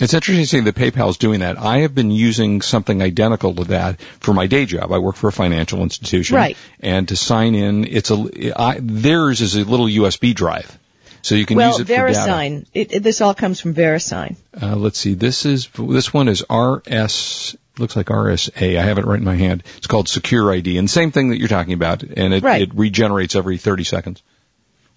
It's 0.00 0.12
interesting 0.12 0.42
to 0.42 0.48
see 0.48 0.60
that 0.60 0.74
PayPal's 0.74 1.18
doing 1.18 1.40
that. 1.40 1.56
I 1.56 1.78
have 1.78 1.94
been 1.94 2.10
using 2.10 2.62
something 2.62 3.00
identical 3.00 3.54
to 3.54 3.64
that 3.66 4.00
for 4.18 4.34
my 4.34 4.48
day 4.48 4.66
job. 4.66 4.90
I 4.90 4.98
work 4.98 5.14
for 5.14 5.28
a 5.28 5.32
financial 5.32 5.82
institution. 5.82 6.34
Right. 6.36 6.56
And 6.80 7.06
to 7.08 7.16
sign 7.16 7.54
in, 7.54 7.84
it's 7.86 8.10
a, 8.10 8.60
I, 8.60 8.78
theirs 8.80 9.40
is 9.40 9.54
a 9.54 9.64
little 9.64 9.86
USB 9.86 10.34
drive. 10.34 10.78
So 11.22 11.36
you 11.36 11.46
can 11.46 11.56
well, 11.56 11.70
use 11.70 11.80
it 11.80 11.84
for 11.84 11.88
data. 11.88 12.18
VeriSign, 12.18 12.66
it, 12.74 12.92
it, 12.92 13.02
this 13.04 13.20
all 13.20 13.34
comes 13.34 13.60
from 13.60 13.72
VeriSign. 13.72 14.36
Uh, 14.60 14.74
let's 14.76 14.98
see. 14.98 15.14
This 15.14 15.46
is, 15.46 15.68
this 15.78 16.12
one 16.12 16.28
is 16.28 16.44
RS, 16.50 17.56
looks 17.78 17.94
like 17.94 18.06
RSA. 18.06 18.76
I 18.76 18.82
have 18.82 18.98
it 18.98 19.06
right 19.06 19.18
in 19.18 19.24
my 19.24 19.36
hand. 19.36 19.62
It's 19.76 19.86
called 19.86 20.06
SecurID. 20.08 20.76
And 20.76 20.90
same 20.90 21.12
thing 21.12 21.30
that 21.30 21.38
you're 21.38 21.48
talking 21.48 21.72
about. 21.72 22.02
And 22.02 22.34
it, 22.34 22.42
Right. 22.42 22.62
it 22.62 22.74
regenerates 22.74 23.36
every 23.36 23.58
30 23.58 23.84
seconds. 23.84 24.22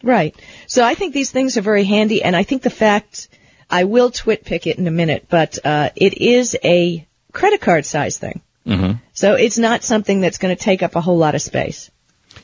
Right. 0.03 0.35
So 0.65 0.83
I 0.83 0.95
think 0.95 1.13
these 1.13 1.31
things 1.31 1.55
are 1.57 1.61
very 1.61 1.83
handy, 1.83 2.23
and 2.23 2.35
I 2.35 2.43
think 2.43 2.61
the 2.61 2.69
fact 2.69 3.29
I 3.69 3.83
will 3.83 4.11
TwitPic 4.11 4.67
it 4.67 4.77
in 4.77 4.87
a 4.87 4.91
minute, 4.91 5.25
but 5.29 5.57
uh, 5.65 5.89
it 5.95 6.17
is 6.17 6.57
a 6.63 7.05
credit 7.33 7.61
card 7.61 7.85
size 7.85 8.17
thing. 8.17 8.41
hmm 8.65 8.93
So 9.13 9.35
it's 9.35 9.57
not 9.57 9.83
something 9.83 10.21
that's 10.21 10.37
going 10.37 10.55
to 10.55 10.61
take 10.61 10.83
up 10.83 10.95
a 10.95 11.01
whole 11.01 11.17
lot 11.17 11.35
of 11.35 11.41
space. 11.41 11.91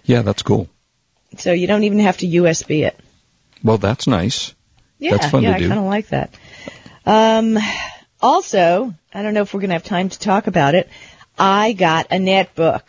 Yeah, 0.03 0.22
that's 0.22 0.44
cool. 0.44 0.68
So 1.38 1.51
you 1.53 1.68
don't 1.68 1.84
even 1.84 2.00
have 2.00 2.18
to 2.18 2.27
USB 2.27 2.86
it. 2.86 3.00
Well, 3.63 3.77
that's 3.77 4.08
nice. 4.08 4.53
Yeah, 5.00 5.12
That's 5.12 5.27
fun 5.27 5.44
to 5.44 5.50
yeah, 5.50 5.58
do. 5.58 5.65
I 5.65 5.68
kind 5.68 5.80
of 5.80 5.86
like 5.86 6.08
that. 6.10 6.36
Um, 7.06 7.58
also, 8.22 8.94
I 9.13 9.22
don't 9.22 9.34
know 9.34 9.42
if 9.42 9.53
we're 9.53 9.60
going 9.60 9.70
to 9.70 9.75
have 9.75 9.84
time 9.84 10.10
to 10.10 10.20
talk 10.20 10.48
about 10.48 10.75
it. 10.75 10.89
I 11.38 11.74
got 11.74 12.08
a 12.12 12.15
netbook. 12.15 12.84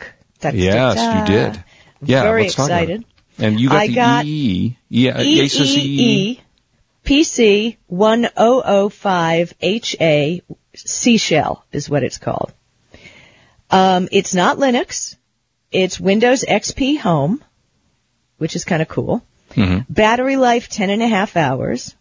Yes, 0.53 0.97
you 0.97 1.35
did. 1.35 1.63
Yeah, 2.03 2.23
Very 2.23 2.43
let's 2.43 2.55
talk 2.55 2.67
about 2.67 2.83
it. 2.83 3.01
excited. 3.01 3.05
And 3.37 3.59
you 3.59 3.69
got 3.69 3.81
I 3.81 3.87
the 3.87 3.95
got 3.95 4.25
Eee. 4.25 4.77
Yeah, 4.89 5.17
Asus 5.17 5.75
Eee. 5.75 6.39
PC 7.05 7.77
1005HA 7.91 10.41
Seashell 10.75 11.63
is 11.71 11.89
what 11.89 12.03
it's 12.03 12.17
called. 12.17 12.51
Um, 13.69 14.09
it's 14.11 14.35
not 14.35 14.57
Linux. 14.57 15.15
It's 15.71 15.99
Windows 15.99 16.43
XP 16.43 16.99
Home, 16.99 17.43
which 18.37 18.55
is 18.55 18.65
kind 18.65 18.81
of 18.81 18.87
cool. 18.87 19.23
Mhm. 19.53 19.85
Battery 19.89 20.35
life 20.35 20.69
10 20.69 20.89
and 20.89 21.01
a 21.01 21.07
half 21.07 21.37
hours. 21.37 21.95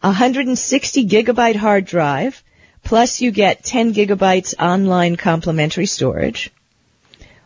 160 0.00 1.06
gigabyte 1.06 1.56
hard 1.56 1.84
drive. 1.84 2.42
Plus 2.84 3.20
you 3.20 3.30
get 3.30 3.64
10 3.64 3.92
gigabytes 3.92 4.54
online 4.58 5.16
complimentary 5.16 5.86
storage. 5.86 6.50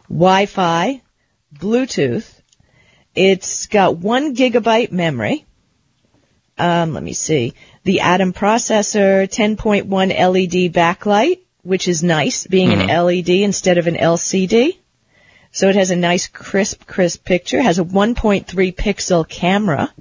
Wi-Fi. 0.09 1.01
Bluetooth. 1.59 2.29
It's 3.15 3.67
got 3.67 3.99
one 3.99 4.35
gigabyte 4.35 4.93
memory. 4.93 5.45
Um, 6.59 6.95
let 6.95 7.03
me 7.03 7.13
see. 7.13 7.55
The 7.85 8.01
Atom 8.01 8.33
processor, 8.33 9.27
10.1 9.27 9.89
LED 9.89 10.73
backlight, 10.73 11.41
which 11.63 11.89
is 11.89 12.03
nice, 12.03 12.47
being 12.47 12.73
an 12.73 12.87
LED 12.87 13.31
instead 13.31 13.79
of 13.79 13.87
an 13.87 13.95
LCD. 13.97 14.77
So 15.51 15.69
it 15.69 15.77
has 15.77 15.91
a 15.91 15.97
nice 15.97 16.29
crisp, 16.29 16.87
crisp 16.87 17.25
picture. 17.25 17.61
Has 17.61 17.79
a 17.79 17.85
1.3 17.85 18.47
pixel 18.75 19.29
camera. 19.29 19.93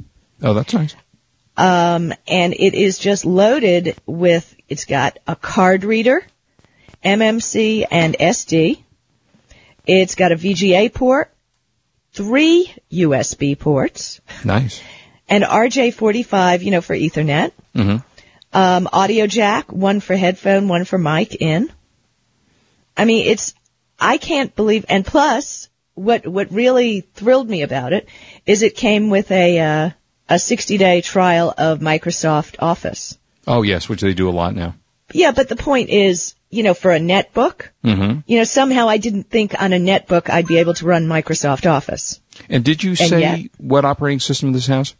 Oh, 0.41 0.53
that's 0.53 0.73
nice. 0.73 0.95
Um, 1.57 2.13
and 2.27 2.53
it 2.53 2.73
is 2.73 2.97
just 2.97 3.25
loaded 3.25 3.95
with, 4.05 4.55
it's 4.69 4.85
got 4.85 5.19
a 5.27 5.35
card 5.35 5.83
reader, 5.83 6.25
MMC 7.03 7.85
and 7.91 8.15
SD. 8.17 8.81
It's 9.85 10.15
got 10.15 10.31
a 10.31 10.37
VGA 10.37 10.93
port, 10.93 11.33
three 12.13 12.73
USB 12.91 13.59
ports, 13.59 14.21
Nice. 14.45 14.81
And 15.31 15.43
RJ45, 15.43 16.61
you 16.61 16.71
know, 16.71 16.81
for 16.81 16.95
Ethernet. 16.95 17.51
hmm 17.75 17.97
Um, 18.53 18.89
audio 18.91 19.27
jack, 19.27 19.71
one 19.71 20.01
for 20.01 20.15
headphone, 20.15 20.67
one 20.67 20.83
for 20.85 20.97
mic 20.97 21.35
in. 21.35 21.71
I 22.97 23.05
mean, 23.05 23.27
it's, 23.27 23.53
I 23.97 24.17
can't 24.17 24.53
believe, 24.55 24.85
and 24.89 25.05
plus, 25.05 25.69
what, 25.95 26.27
what 26.27 26.51
really 26.51 27.01
thrilled 27.13 27.49
me 27.49 27.61
about 27.61 27.93
it 27.93 28.09
is 28.45 28.61
it 28.61 28.75
came 28.75 29.09
with 29.09 29.31
a, 29.31 29.59
uh, 29.59 29.89
a 30.27 30.37
60 30.39 30.77
day 30.77 31.01
trial 31.01 31.53
of 31.57 31.79
Microsoft 31.79 32.55
Office. 32.59 33.17
Oh 33.47 33.61
yes, 33.63 33.87
which 33.89 34.01
they 34.01 34.13
do 34.13 34.29
a 34.29 34.37
lot 34.41 34.53
now. 34.55 34.75
Yeah, 35.13 35.31
but 35.31 35.49
the 35.49 35.55
point 35.55 35.89
is, 35.89 36.35
you 36.49 36.63
know, 36.63 36.73
for 36.73 36.91
a 36.91 36.99
netbook, 36.99 37.69
hmm 37.83 38.19
you 38.27 38.37
know, 38.37 38.43
somehow 38.43 38.87
I 38.89 38.97
didn't 38.97 39.29
think 39.29 39.55
on 39.61 39.73
a 39.73 39.79
netbook 39.79 40.29
I'd 40.29 40.47
be 40.47 40.59
able 40.59 40.73
to 40.75 40.85
run 40.85 41.07
Microsoft 41.07 41.69
Office. 41.69 42.19
And 42.49 42.63
did 42.63 42.83
you 42.83 42.95
say 42.95 43.19
yet- 43.21 43.51
what 43.57 43.85
operating 43.85 44.19
system 44.19 44.51
this 44.53 44.67
has? 44.67 44.93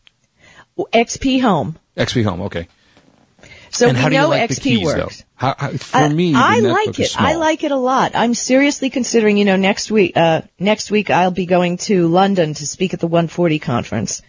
XP 0.78 1.42
Home. 1.42 1.78
XP 1.98 2.24
Home. 2.24 2.42
Okay. 2.44 2.68
So 3.72 3.88
and 3.88 3.98
we 3.98 4.10
know 4.10 4.28
like 4.28 4.50
XP 4.50 4.62
keys 4.62 4.86
works. 4.86 5.24
How, 5.36 5.56
how, 5.58 5.70
for 5.72 5.98
I- 5.98 6.10
me, 6.10 6.34
I 6.36 6.60
like 6.60 7.00
it. 7.00 7.16
I 7.18 7.36
like 7.36 7.63
it 7.63 7.72
a 7.72 7.78
lot. 7.78 8.12
I'm 8.16 8.34
seriously 8.34 8.90
considering, 8.90 9.38
you 9.38 9.46
know, 9.46 9.56
next 9.56 9.90
week, 9.90 10.18
uh, 10.18 10.42
next 10.60 10.92
week 10.92 11.10
I'll 11.10 11.32
be 11.32 11.46
going 11.46 11.78
to 11.78 12.08
London 12.08 12.54
to 12.54 12.68
speak 12.68 12.94
at 12.94 13.00
the 13.00 13.08
140 13.08 13.60
conference. 13.60 14.22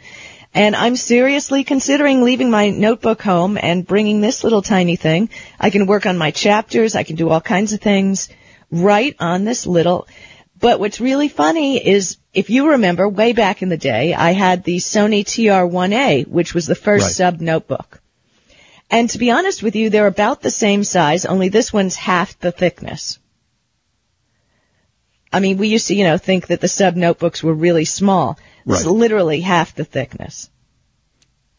And 0.54 0.76
I'm 0.76 0.96
seriously 0.96 1.64
considering 1.64 2.22
leaving 2.22 2.50
my 2.50 2.70
notebook 2.70 3.22
home 3.22 3.58
and 3.60 3.86
bringing 3.86 4.20
this 4.20 4.44
little 4.44 4.62
tiny 4.62 4.96
thing. 4.96 5.30
I 5.58 5.70
can 5.70 5.86
work 5.86 6.06
on 6.06 6.18
my 6.18 6.30
chapters. 6.30 6.94
I 6.94 7.04
can 7.04 7.16
do 7.16 7.30
all 7.30 7.40
kinds 7.40 7.72
of 7.72 7.80
things 7.80 8.28
right 8.70 9.16
on 9.18 9.44
this 9.44 9.66
little. 9.66 10.06
But 10.62 10.78
what's 10.78 11.00
really 11.00 11.28
funny 11.28 11.84
is 11.84 12.18
if 12.32 12.48
you 12.48 12.70
remember 12.70 13.08
way 13.08 13.32
back 13.32 13.62
in 13.62 13.68
the 13.68 13.76
day, 13.76 14.14
I 14.14 14.30
had 14.30 14.62
the 14.62 14.76
Sony 14.76 15.24
TR1A, 15.24 16.28
which 16.28 16.54
was 16.54 16.66
the 16.66 16.76
first 16.76 17.04
Right. 17.06 17.12
sub 17.12 17.40
notebook. 17.40 18.00
And 18.88 19.10
to 19.10 19.18
be 19.18 19.32
honest 19.32 19.64
with 19.64 19.74
you, 19.74 19.90
they're 19.90 20.06
about 20.06 20.40
the 20.40 20.50
same 20.52 20.84
size, 20.84 21.24
only 21.26 21.48
this 21.48 21.72
one's 21.72 21.96
half 21.96 22.38
the 22.38 22.52
thickness. 22.52 23.18
I 25.32 25.40
mean, 25.40 25.58
we 25.58 25.66
used 25.66 25.88
to, 25.88 25.94
you 25.96 26.04
know, 26.04 26.16
think 26.16 26.46
that 26.46 26.60
the 26.60 26.68
sub 26.68 26.94
notebooks 26.94 27.42
were 27.42 27.54
really 27.54 27.84
small. 27.84 28.38
It's 28.64 28.84
Right. 28.84 28.94
literally 28.94 29.40
half 29.40 29.74
the 29.74 29.84
thickness. 29.84 30.48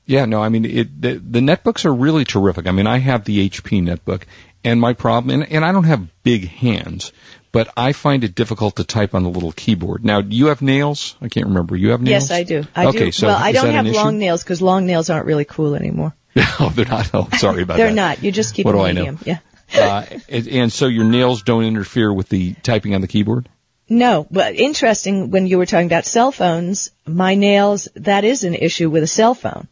Yeah, 0.05 0.23
no, 0.25 0.41
I 0.41 0.47
mean, 0.47 0.63
it, 0.63 1.01
the, 1.01 1.15
the 1.15 1.39
netbooks 1.39 1.83
are 1.85 1.93
really 1.93 2.23
terrific. 2.23 2.67
I 2.67 2.71
mean, 2.71 2.87
I 2.87 2.99
have 2.99 3.25
the 3.25 3.49
HP 3.49 3.81
netbook, 3.81 4.23
and 4.63 4.79
my 4.79 4.93
problem, 4.93 5.41
and, 5.41 5.51
and 5.51 5.65
I 5.65 5.71
don't 5.71 5.83
have 5.83 6.07
big 6.23 6.47
hands, 6.47 7.11
but 7.51 7.71
I 7.77 7.93
find 7.93 8.23
it 8.23 8.35
difficult 8.35 8.77
to 8.77 8.83
type 8.83 9.13
on 9.13 9.23
the 9.23 9.29
little 9.29 9.51
keyboard. 9.51 10.03
Now, 10.03 10.21
do 10.21 10.35
you 10.35 10.47
have 10.47 10.61
nails? 10.61 11.15
I 11.21 11.27
can't 11.27 11.47
remember. 11.47 11.75
You 11.75 11.91
have 11.91 12.01
nails? 12.01 12.29
Yes, 12.29 12.31
I 12.31 12.43
do. 12.43 12.63
I 12.75 12.87
okay, 12.87 13.05
do. 13.05 13.11
so 13.11 13.27
well, 13.27 13.37
I 13.37 13.51
don't 13.51 13.71
have 13.71 13.85
long 13.85 14.17
nails 14.17 14.43
because 14.43 14.61
long 14.61 14.85
nails 14.85 15.09
aren't 15.09 15.25
really 15.25 15.45
cool 15.45 15.75
anymore. 15.75 16.15
oh, 16.35 16.71
they're 16.73 16.85
not. 16.85 17.11
Oh, 17.13 17.27
sorry 17.37 17.63
about 17.63 17.77
that. 17.77 17.85
They're 17.85 17.93
not. 17.93 18.23
You 18.23 18.31
just 18.31 18.55
keep 18.55 18.65
What 18.65 18.75
it 18.75 18.77
do 18.77 18.83
I 18.83 18.91
know? 18.91 19.01
medium. 19.01 19.19
Yeah. 19.25 19.39
uh, 19.75 20.05
and, 20.29 20.47
and 20.47 20.73
so 20.73 20.87
your 20.87 21.05
nails 21.05 21.43
don't 21.43 21.63
interfere 21.63 22.13
with 22.13 22.29
the 22.29 22.53
typing 22.53 22.95
on 22.95 23.01
the 23.01 23.07
keyboard? 23.07 23.49
No, 23.89 24.25
but 24.31 24.55
interesting 24.55 25.29
when 25.29 25.45
you 25.45 25.57
were 25.57 25.65
talking 25.65 25.87
about 25.87 26.05
cell 26.05 26.31
phones, 26.31 26.91
my 27.05 27.35
nails, 27.35 27.87
that 27.95 28.23
is 28.23 28.43
an 28.43 28.55
issue 28.55 28.89
with 28.89 29.03
a 29.03 29.07
cell 29.07 29.35
phone. 29.35 29.67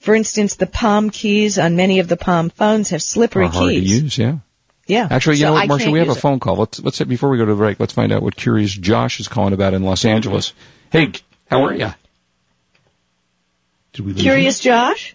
For 0.00 0.14
instance, 0.14 0.54
the 0.56 0.66
palm 0.66 1.10
keys 1.10 1.58
on 1.58 1.76
many 1.76 1.98
of 1.98 2.08
the 2.08 2.16
palm 2.16 2.50
phones 2.50 2.90
have 2.90 3.02
slippery 3.02 3.46
Are 3.46 3.50
hard 3.50 3.70
keys. 3.70 3.98
to 3.98 4.02
use, 4.04 4.18
yeah. 4.18 4.36
Yeah. 4.86 5.06
Actually, 5.10 5.36
you 5.36 5.42
So 5.42 5.48
know 5.48 5.54
what, 5.54 5.68
Marsha, 5.68 5.92
we 5.92 5.98
have 5.98 6.08
a 6.08 6.12
use 6.12 6.16
it. 6.16 6.20
phone 6.20 6.40
call. 6.40 6.56
Let's 6.56 6.80
let's 6.80 7.02
before 7.02 7.28
we 7.30 7.36
go 7.36 7.44
to 7.44 7.52
the 7.52 7.56
break, 7.58 7.78
let's 7.80 7.92
find 7.92 8.10
out 8.12 8.22
what 8.22 8.36
Curious 8.36 8.72
Josh 8.72 9.20
is 9.20 9.28
calling 9.28 9.52
about 9.52 9.74
in 9.74 9.82
Los 9.82 10.04
Angeles. 10.04 10.54
Hey, 10.90 11.12
how 11.50 11.64
are 11.64 11.74
you? 11.74 11.88
Did 13.92 14.06
we 14.06 14.12
lose 14.12 14.22
Curious 14.22 14.60
Josh? 14.60 15.14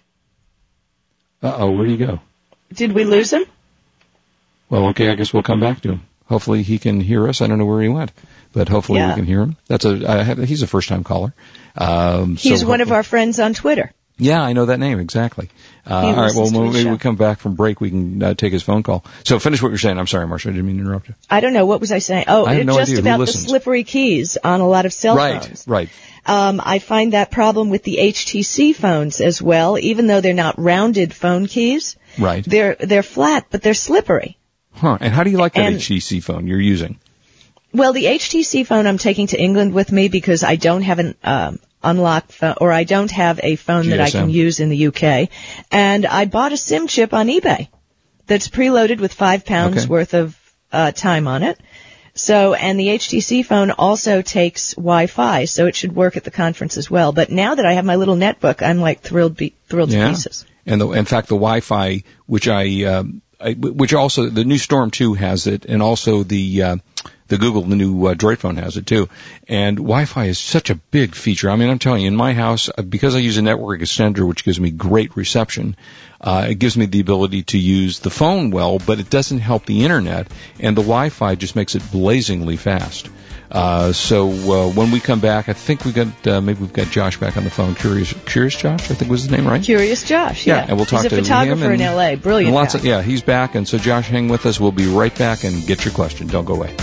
Uh 1.42 1.54
oh, 1.58 1.70
where 1.72 1.86
do 1.86 1.92
you 1.92 1.98
go? 2.06 2.20
Did 2.72 2.92
we 2.92 3.04
lose 3.04 3.32
him? 3.32 3.44
Well, 4.68 4.88
okay, 4.88 5.10
I 5.10 5.14
guess 5.14 5.32
we'll 5.32 5.42
come 5.42 5.60
back 5.60 5.80
to 5.82 5.92
him. 5.92 6.02
Hopefully 6.26 6.62
he 6.62 6.78
can 6.78 7.00
hear 7.00 7.28
us. 7.28 7.42
I 7.42 7.46
don't 7.46 7.58
know 7.58 7.66
where 7.66 7.82
he 7.82 7.88
went, 7.88 8.12
but 8.52 8.68
hopefully 8.68 9.00
we 9.04 9.14
can 9.14 9.24
hear 9.26 9.40
him. 9.42 9.56
That's 9.66 9.84
a 9.84 10.08
I 10.08 10.22
have, 10.22 10.38
he's 10.38 10.62
a 10.62 10.66
first 10.66 10.88
time 10.88 11.04
caller. 11.04 11.34
Um, 11.76 12.36
He's 12.36 12.60
so 12.62 12.68
one 12.68 12.80
of 12.80 12.92
our 12.92 13.02
friends 13.02 13.40
on 13.40 13.52
Twitter. 13.54 13.92
Yeah, 14.16 14.40
I 14.40 14.52
know 14.52 14.66
that 14.66 14.78
name 14.78 15.00
exactly. 15.00 15.50
Uh, 15.88 15.94
all 15.94 16.14
right, 16.14 16.32
well, 16.34 16.50
when 16.52 16.70
we, 16.70 16.84
we 16.84 16.98
come 16.98 17.16
back 17.16 17.40
from 17.40 17.56
break, 17.56 17.80
we 17.80 17.90
can 17.90 18.22
uh, 18.22 18.34
take 18.34 18.52
his 18.52 18.62
phone 18.62 18.84
call. 18.84 19.04
So 19.24 19.40
finish 19.40 19.60
what 19.60 19.70
you're 19.70 19.78
saying. 19.78 19.98
I'm 19.98 20.06
sorry, 20.06 20.26
Marsha, 20.26 20.46
I 20.46 20.52
didn't 20.52 20.66
mean 20.66 20.76
to 20.76 20.82
interrupt 20.82 21.08
you. 21.08 21.14
I 21.28 21.40
don't 21.40 21.52
know, 21.52 21.66
what 21.66 21.80
was 21.80 21.90
I 21.90 21.98
saying? 21.98 22.26
Oh, 22.28 22.46
I 22.46 22.62
no 22.62 22.76
just 22.76 22.92
idea. 22.92 23.00
About 23.00 23.18
the 23.18 23.26
slippery 23.26 23.82
keys 23.82 24.36
on 24.42 24.60
a 24.60 24.68
lot 24.68 24.86
of 24.86 24.92
cell 24.92 25.16
right, 25.16 25.42
phones. 25.42 25.66
right. 25.66 25.88
Um, 26.26 26.62
I 26.64 26.78
find 26.78 27.12
that 27.12 27.32
problem 27.32 27.70
with 27.70 27.82
the 27.82 27.98
HTC 28.00 28.74
phones 28.74 29.20
as 29.20 29.42
well, 29.42 29.78
even 29.78 30.06
though 30.06 30.20
they're 30.20 30.32
not 30.32 30.58
rounded 30.58 31.12
phone 31.12 31.46
keys. 31.48 31.96
Right. 32.18 32.44
They're, 32.44 32.76
they're 32.76 33.02
flat, 33.02 33.46
but 33.50 33.62
they're 33.62 33.74
slippery. 33.74 34.38
Huh. 34.72 34.96
And 35.00 35.12
how 35.12 35.24
do 35.24 35.30
you 35.30 35.38
like 35.38 35.54
that 35.54 35.64
And- 35.64 35.76
HTC 35.76 36.22
phone 36.22 36.46
you're 36.46 36.60
using? 36.60 36.98
Well, 37.72 37.92
the 37.92 38.04
HTC 38.04 38.64
phone 38.64 38.86
I'm 38.86 38.98
taking 38.98 39.26
to 39.28 39.40
England 39.40 39.74
with 39.74 39.90
me 39.90 40.06
because 40.06 40.44
I 40.44 40.54
don't 40.54 40.82
have 40.82 41.00
an 41.00 41.16
um, 41.24 41.58
unlocked 41.84 42.32
phone, 42.32 42.54
or 42.60 42.72
I 42.72 42.84
don't 42.84 43.10
have 43.10 43.38
a 43.42 43.56
phone 43.56 43.90
that 43.90 44.00
I 44.00 44.10
can 44.10 44.30
use 44.30 44.60
in 44.60 44.68
the 44.70 44.86
UK. 44.88 45.28
And 45.70 46.06
I 46.06 46.24
bought 46.24 46.52
a 46.52 46.56
SIM 46.56 46.86
chip 46.86 47.12
on 47.14 47.28
eBay 47.28 47.68
that's 48.26 48.48
preloaded 48.48 49.00
with 49.00 49.12
five 49.12 49.44
pounds 49.44 49.78
Okay. 49.78 49.86
worth 49.86 50.14
of 50.14 50.36
uh, 50.72 50.90
time 50.92 51.28
on 51.28 51.42
it. 51.42 51.58
So, 52.16 52.54
and 52.54 52.78
the 52.78 52.86
HTC 52.88 53.44
phone 53.44 53.70
also 53.72 54.22
takes 54.22 54.74
Wi-Fi, 54.74 55.46
so 55.46 55.66
it 55.66 55.74
should 55.74 55.94
work 55.94 56.16
at 56.16 56.22
the 56.24 56.30
conference 56.30 56.76
as 56.76 56.88
well. 56.88 57.12
But 57.12 57.30
now 57.30 57.56
that 57.56 57.66
I 57.66 57.72
have 57.72 57.84
my 57.84 57.96
little 57.96 58.14
netbook, 58.16 58.62
I'm 58.62 58.78
like 58.80 59.00
thrilled, 59.00 59.36
be- 59.36 59.54
thrilled 59.68 59.90
to 59.90 59.96
Yeah. 59.96 60.08
pieces. 60.10 60.46
And 60.64 60.80
the, 60.80 60.88
in 60.92 61.04
fact, 61.06 61.28
the 61.28 61.34
Wi-Fi, 61.34 62.04
which 62.26 62.46
I, 62.48 62.84
um, 62.84 63.20
I, 63.40 63.52
which 63.54 63.92
also 63.94 64.30
the 64.30 64.44
new 64.44 64.58
Storm 64.58 64.90
2 64.92 65.14
has 65.14 65.46
it, 65.48 65.64
and 65.64 65.82
also 65.82 66.22
the 66.22 66.62
uh, 66.62 66.76
the 67.28 67.38
Google, 67.38 67.62
the 67.62 67.76
new 67.76 68.06
uh, 68.06 68.14
Droid 68.14 68.38
phone 68.38 68.56
has 68.56 68.76
it 68.76 68.86
too. 68.86 69.08
And 69.48 69.76
Wi-Fi 69.76 70.26
is 70.26 70.38
such 70.38 70.70
a 70.70 70.74
big 70.74 71.14
feature. 71.14 71.50
I 71.50 71.56
mean, 71.56 71.70
I'm 71.70 71.78
telling 71.78 72.02
you, 72.02 72.08
in 72.08 72.16
my 72.16 72.34
house, 72.34 72.68
uh, 72.76 72.82
because 72.82 73.14
I 73.14 73.18
use 73.18 73.38
a 73.38 73.42
network 73.42 73.80
extender, 73.80 74.26
which 74.26 74.44
gives 74.44 74.60
me 74.60 74.70
great 74.70 75.16
reception, 75.16 75.76
uh, 76.20 76.46
it 76.50 76.56
gives 76.56 76.76
me 76.76 76.86
the 76.86 77.00
ability 77.00 77.42
to 77.44 77.58
use 77.58 78.00
the 78.00 78.10
phone 78.10 78.50
well, 78.50 78.78
but 78.78 79.00
it 79.00 79.10
doesn't 79.10 79.40
help 79.40 79.66
the 79.66 79.84
internet, 79.84 80.28
and 80.60 80.76
the 80.76 80.82
Wi-Fi 80.82 81.34
just 81.34 81.56
makes 81.56 81.74
it 81.74 81.82
blazingly 81.90 82.56
fast. 82.56 83.08
Uh, 83.50 83.92
so 83.92 84.30
uh, 84.30 84.72
when 84.72 84.90
we 84.90 85.00
come 85.00 85.20
back, 85.20 85.48
I 85.48 85.52
think 85.52 85.84
we 85.84 85.92
got 85.92 86.26
uh, 86.26 86.40
maybe 86.40 86.60
we've 86.60 86.72
got 86.72 86.88
Josh 86.88 87.20
back 87.20 87.36
on 87.36 87.44
the 87.44 87.50
phone. 87.50 87.74
Curious, 87.74 88.12
Curious 88.24 88.56
Josh, 88.56 88.90
I 88.90 88.94
think 88.94 89.10
was 89.10 89.22
his 89.22 89.30
name, 89.30 89.46
right? 89.46 89.62
Curious 89.62 90.02
Josh, 90.02 90.46
yeah. 90.46 90.64
and 90.66 90.76
we'll 90.76 90.86
talk 90.86 91.02
He's 91.02 91.12
a 91.12 91.16
to 91.16 91.22
photographer 91.22 91.66
him 91.66 91.72
and, 91.72 91.82
in 91.82 91.94
LA. 91.94 92.16
Brilliant 92.16 92.54
lots 92.54 92.74
of 92.74 92.84
yeah, 92.84 93.02
he's 93.02 93.22
back, 93.22 93.54
and 93.54 93.68
so 93.68 93.78
Josh, 93.78 94.08
hang 94.08 94.28
with 94.28 94.46
us. 94.46 94.58
We'll 94.58 94.72
be 94.72 94.86
right 94.86 95.16
back 95.16 95.44
and 95.44 95.64
get 95.66 95.84
your 95.84 95.94
question. 95.94 96.26
Don't 96.26 96.46
go 96.46 96.54
away. 96.54 96.74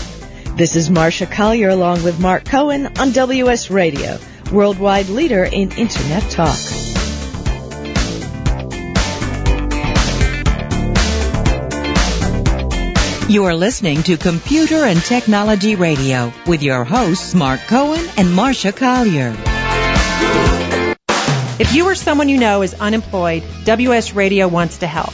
This 0.55 0.75
is 0.75 0.89
Marsha 0.89 1.31
Collier 1.31 1.69
along 1.69 2.03
with 2.03 2.19
Mark 2.19 2.43
Cohen 2.45 2.85
on 2.99 3.11
WS 3.11 3.71
Radio, 3.71 4.19
worldwide 4.51 5.09
leader 5.09 5.43
in 5.43 5.71
Internet 5.71 6.29
talk. 6.29 6.57
You 13.29 13.45
are 13.45 13.55
listening 13.55 14.03
to 14.03 14.17
Computer 14.17 14.83
and 14.83 15.01
Technology 15.01 15.75
Radio 15.75 16.33
with 16.45 16.61
your 16.61 16.83
hosts 16.83 17.33
Mark 17.33 17.61
Cohen 17.61 18.05
and 18.17 18.27
Marsha 18.27 18.75
Collier. 18.75 19.33
If 21.59 21.73
you 21.73 21.85
or 21.85 21.95
someone 21.95 22.27
you 22.27 22.37
know 22.37 22.61
is 22.61 22.73
unemployed, 22.73 23.43
WS 23.63 24.13
Radio 24.13 24.49
wants 24.49 24.79
to 24.79 24.87
help. 24.87 25.13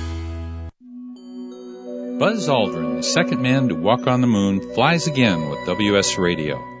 Buzz 2.21 2.47
Aldrin, 2.47 2.97
the 2.97 3.01
second 3.01 3.41
man 3.41 3.69
to 3.69 3.73
walk 3.73 4.05
on 4.05 4.21
the 4.21 4.27
moon, 4.27 4.59
flies 4.75 5.07
again 5.07 5.49
with 5.49 5.65
WS 5.65 6.19
Radio. 6.19 6.80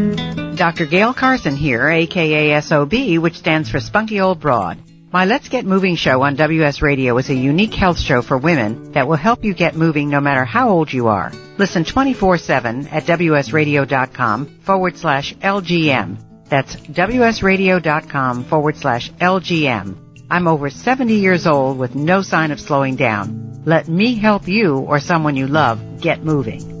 Dr. 0.61 0.85
Gail 0.85 1.15
Carson 1.15 1.55
here, 1.55 1.89
aka 1.89 2.61
SOB, 2.61 2.93
which 3.17 3.39
stands 3.39 3.71
for 3.71 3.79
Spunky 3.79 4.21
Old 4.21 4.39
Broad. 4.39 4.77
My 5.11 5.25
Let's 5.25 5.49
Get 5.49 5.65
Moving 5.65 5.95
show 5.95 6.21
on 6.21 6.35
WS 6.35 6.83
Radio 6.83 7.17
is 7.17 7.31
a 7.31 7.33
unique 7.33 7.73
health 7.73 7.97
show 7.97 8.21
for 8.21 8.37
women 8.37 8.91
that 8.91 9.07
will 9.07 9.15
help 9.15 9.43
you 9.43 9.55
get 9.55 9.75
moving 9.75 10.11
no 10.11 10.21
matter 10.21 10.45
how 10.45 10.69
old 10.69 10.93
you 10.93 11.07
are. 11.07 11.31
Listen 11.57 11.83
24-7 11.83 12.93
at 12.93 13.05
wsradio.com 13.05 14.59
forward 14.61 14.97
slash 14.97 15.33
LGM. 15.37 16.47
That's 16.47 16.75
wsradio.com 16.75 18.43
forward 18.43 18.77
slash 18.77 19.11
LGM. 19.13 20.27
I'm 20.29 20.47
over 20.47 20.69
70 20.69 21.15
years 21.15 21.47
old 21.47 21.79
with 21.79 21.95
no 21.95 22.21
sign 22.21 22.51
of 22.51 22.59
slowing 22.59 22.97
down. 22.97 23.63
Let 23.65 23.87
me 23.87 24.13
help 24.13 24.47
you 24.47 24.77
or 24.77 24.99
someone 24.99 25.35
you 25.35 25.47
love 25.47 26.01
get 26.01 26.23
moving. 26.23 26.80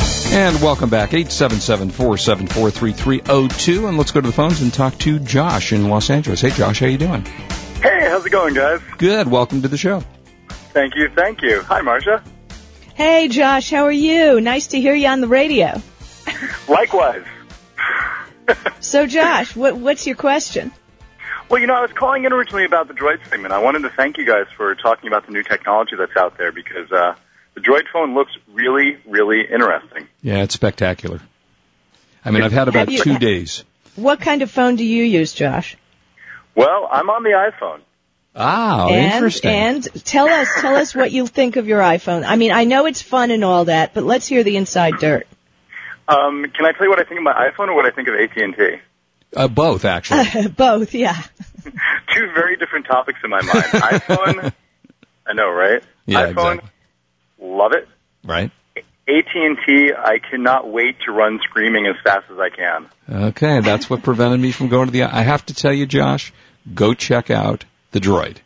And 0.33 0.61
welcome 0.61 0.89
back, 0.89 1.09
877-474-3302. 1.09 3.89
And 3.89 3.97
let's 3.97 4.11
go 4.11 4.21
to 4.21 4.27
the 4.27 4.31
phones 4.31 4.61
and 4.61 4.73
talk 4.73 4.97
to 4.99 5.19
Josh 5.19 5.73
in 5.73 5.89
Los 5.89 6.09
Angeles. 6.09 6.39
Hey, 6.39 6.51
Josh, 6.51 6.79
how 6.79 6.85
you 6.85 6.97
doing? 6.97 7.25
Hey, 7.81 8.07
how's 8.07 8.25
it 8.25 8.29
going, 8.29 8.53
guys? 8.53 8.79
Good. 8.97 9.27
Welcome 9.27 9.61
to 9.63 9.67
the 9.67 9.77
show. 9.77 10.01
Thank 10.47 10.95
you, 10.95 11.09
thank 11.09 11.41
you. 11.41 11.61
Hi, 11.63 11.81
Marsha. 11.81 12.23
Hey, 12.93 13.27
Josh, 13.27 13.71
how 13.71 13.83
are 13.83 13.91
you? 13.91 14.39
Nice 14.39 14.67
to 14.67 14.79
hear 14.79 14.93
you 14.93 15.09
on 15.09 15.19
the 15.19 15.27
radio. 15.27 15.81
Likewise. 16.69 17.25
so, 18.79 19.07
Josh, 19.07 19.53
what, 19.53 19.75
what's 19.75 20.07
your 20.07 20.15
question? 20.15 20.71
Well, 21.49 21.59
you 21.59 21.67
know, 21.67 21.75
I 21.75 21.81
was 21.81 21.91
calling 21.91 22.23
in 22.23 22.31
originally 22.31 22.63
about 22.63 22.87
the 22.87 22.93
Droid 22.93 23.21
segment. 23.27 23.53
I 23.53 23.61
wanted 23.61 23.81
to 23.81 23.89
thank 23.89 24.17
you 24.17 24.25
guys 24.25 24.45
for 24.55 24.73
talking 24.75 25.09
about 25.09 25.25
the 25.25 25.33
new 25.33 25.43
technology 25.43 25.97
that's 25.97 26.15
out 26.15 26.37
there 26.37 26.53
because 26.53 26.89
uh, 26.89 27.15
the 27.61 27.69
Droid 27.69 27.87
phone 27.91 28.13
looks 28.13 28.31
really, 28.51 28.97
really 29.07 29.41
interesting. 29.41 30.07
Yeah, 30.21 30.43
it's 30.43 30.53
spectacular. 30.53 31.19
I 32.23 32.31
mean, 32.31 32.43
I've 32.43 32.51
had 32.51 32.67
about 32.67 32.89
you- 32.89 33.03
two 33.03 33.17
days. 33.17 33.63
What 33.95 34.21
kind 34.21 34.41
of 34.41 34.49
phone 34.49 34.77
do 34.77 34.85
you 34.85 35.03
use, 35.03 35.33
Josh? 35.33 35.75
Well, 36.55 36.87
I'm 36.91 37.09
on 37.09 37.23
the 37.23 37.31
iPhone. 37.31 37.81
Ah, 38.33 38.87
and, 38.87 39.13
interesting. 39.13 39.51
And 39.51 40.05
tell 40.05 40.29
us, 40.29 40.47
tell 40.59 40.75
us 40.75 40.95
what 40.95 41.11
you 41.11 41.27
think 41.27 41.57
of 41.57 41.67
your 41.67 41.81
iPhone. 41.81 42.23
I 42.25 42.37
mean, 42.37 42.53
I 42.53 42.63
know 42.63 42.85
it's 42.85 43.01
fun 43.01 43.31
and 43.31 43.43
all 43.43 43.65
that, 43.65 43.93
but 43.93 44.03
let's 44.05 44.27
hear 44.27 44.43
the 44.43 44.55
inside 44.55 44.97
dirt. 44.99 45.27
Um, 46.07 46.45
can 46.55 46.65
I 46.65 46.71
tell 46.71 46.85
you 46.85 46.89
what 46.89 46.99
I 46.99 47.03
think 47.03 47.17
of 47.17 47.23
my 47.23 47.49
iPhone 47.49 47.67
or 47.67 47.75
what 47.75 47.85
I 47.85 47.91
think 47.91 48.07
of 48.07 48.15
AT&T? 48.15 48.81
uh, 49.35 49.47
both, 49.47 49.85
actually. 49.85 50.47
Both, 50.57 50.93
yeah. 50.93 51.21
Two 51.63 52.31
very 52.33 52.57
different 52.57 52.85
topics 52.85 53.19
in 53.23 53.29
my 53.29 53.41
mind. 53.41 53.65
iPhone, 53.65 54.53
I 55.27 55.33
know, 55.33 55.49
right? 55.49 55.83
Yeah, 56.05 56.27
iPhone, 56.27 56.53
exactly. 56.55 56.69
Love 57.61 57.73
it. 57.73 57.87
Right. 58.23 58.51
AT&T, 59.07 59.93
I 59.97 60.19
cannot 60.19 60.69
wait 60.69 60.95
to 61.05 61.11
run 61.11 61.39
screaming 61.43 61.87
as 61.87 61.95
fast 62.03 62.25
as 62.31 62.39
I 62.39 62.49
can. 62.49 62.87
Okay, 63.09 63.59
that's 63.59 63.89
what 63.89 64.03
prevented 64.03 64.39
me 64.39 64.51
from 64.51 64.69
going 64.69 64.87
to 64.87 64.91
the. 64.91 65.03
I 65.03 65.21
have 65.21 65.45
to 65.47 65.53
tell 65.53 65.73
you, 65.73 65.85
Josh, 65.85 66.31
go 66.73 66.93
check 66.93 67.29
out 67.29 67.65
the 67.91 67.99
Droid. 67.99 68.37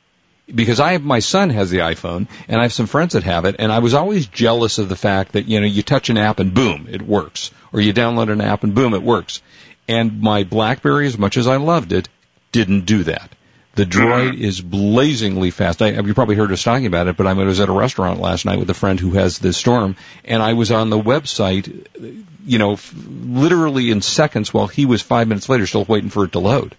Because 0.53 0.79
I 0.79 0.93
have, 0.93 1.03
my 1.03 1.19
son 1.19 1.49
has 1.49 1.71
the 1.71 1.79
iPhone, 1.79 2.27
and 2.47 2.59
I 2.59 2.63
have 2.63 2.73
some 2.73 2.85
friends 2.85 3.13
that 3.13 3.23
have 3.23 3.45
it, 3.45 3.55
and 3.59 3.71
I 3.71 3.79
was 3.79 3.93
always 3.93 4.27
jealous 4.27 4.77
of 4.77 4.89
the 4.89 4.95
fact 4.95 5.33
that, 5.33 5.45
you 5.45 5.59
know, 5.59 5.65
you 5.65 5.81
touch 5.81 6.09
an 6.09 6.17
app 6.17 6.39
and 6.39 6.53
boom, 6.53 6.87
it 6.89 7.01
works. 7.01 7.51
Or 7.73 7.81
you 7.81 7.93
download 7.93 8.31
an 8.31 8.41
app 8.41 8.63
and 8.63 8.73
boom, 8.73 8.93
it 8.93 9.03
works. 9.03 9.41
And 9.87 10.21
my 10.21 10.43
BlackBerry, 10.43 11.07
as 11.07 11.17
much 11.17 11.37
as 11.37 11.47
I 11.47 11.57
loved 11.57 11.93
it, 11.93 12.09
didn't 12.51 12.85
do 12.85 13.03
that. 13.03 13.29
The 13.75 13.85
Droid 13.85 14.39
is 14.39 14.61
blazingly 14.61 15.51
fast. 15.51 15.81
I, 15.81 15.89
you 15.89 16.13
probably 16.13 16.35
heard 16.35 16.51
us 16.51 16.63
talking 16.63 16.85
about 16.85 17.07
it, 17.07 17.17
but 17.17 17.27
I 17.27 17.33
was 17.33 17.59
at 17.59 17.67
a 17.67 17.73
restaurant 17.73 18.21
last 18.21 18.45
night 18.45 18.57
with 18.57 18.69
a 18.69 18.73
friend 18.73 18.97
who 18.97 19.11
has 19.11 19.37
this 19.37 19.57
Storm, 19.57 19.97
and 20.23 20.41
I 20.41 20.53
was 20.53 20.71
on 20.71 20.89
the 20.89 20.99
website, 20.99 21.85
you 22.45 22.57
know, 22.57 22.73
f- 22.73 22.93
literally 22.95 23.91
in 23.91 24.01
seconds 24.01 24.53
while 24.53 24.67
he 24.67 24.85
was 24.85 25.01
five 25.01 25.27
minutes 25.27 25.49
later 25.49 25.67
still 25.67 25.83
waiting 25.83 26.09
for 26.09 26.23
it 26.23 26.31
to 26.31 26.39
load. 26.39 26.75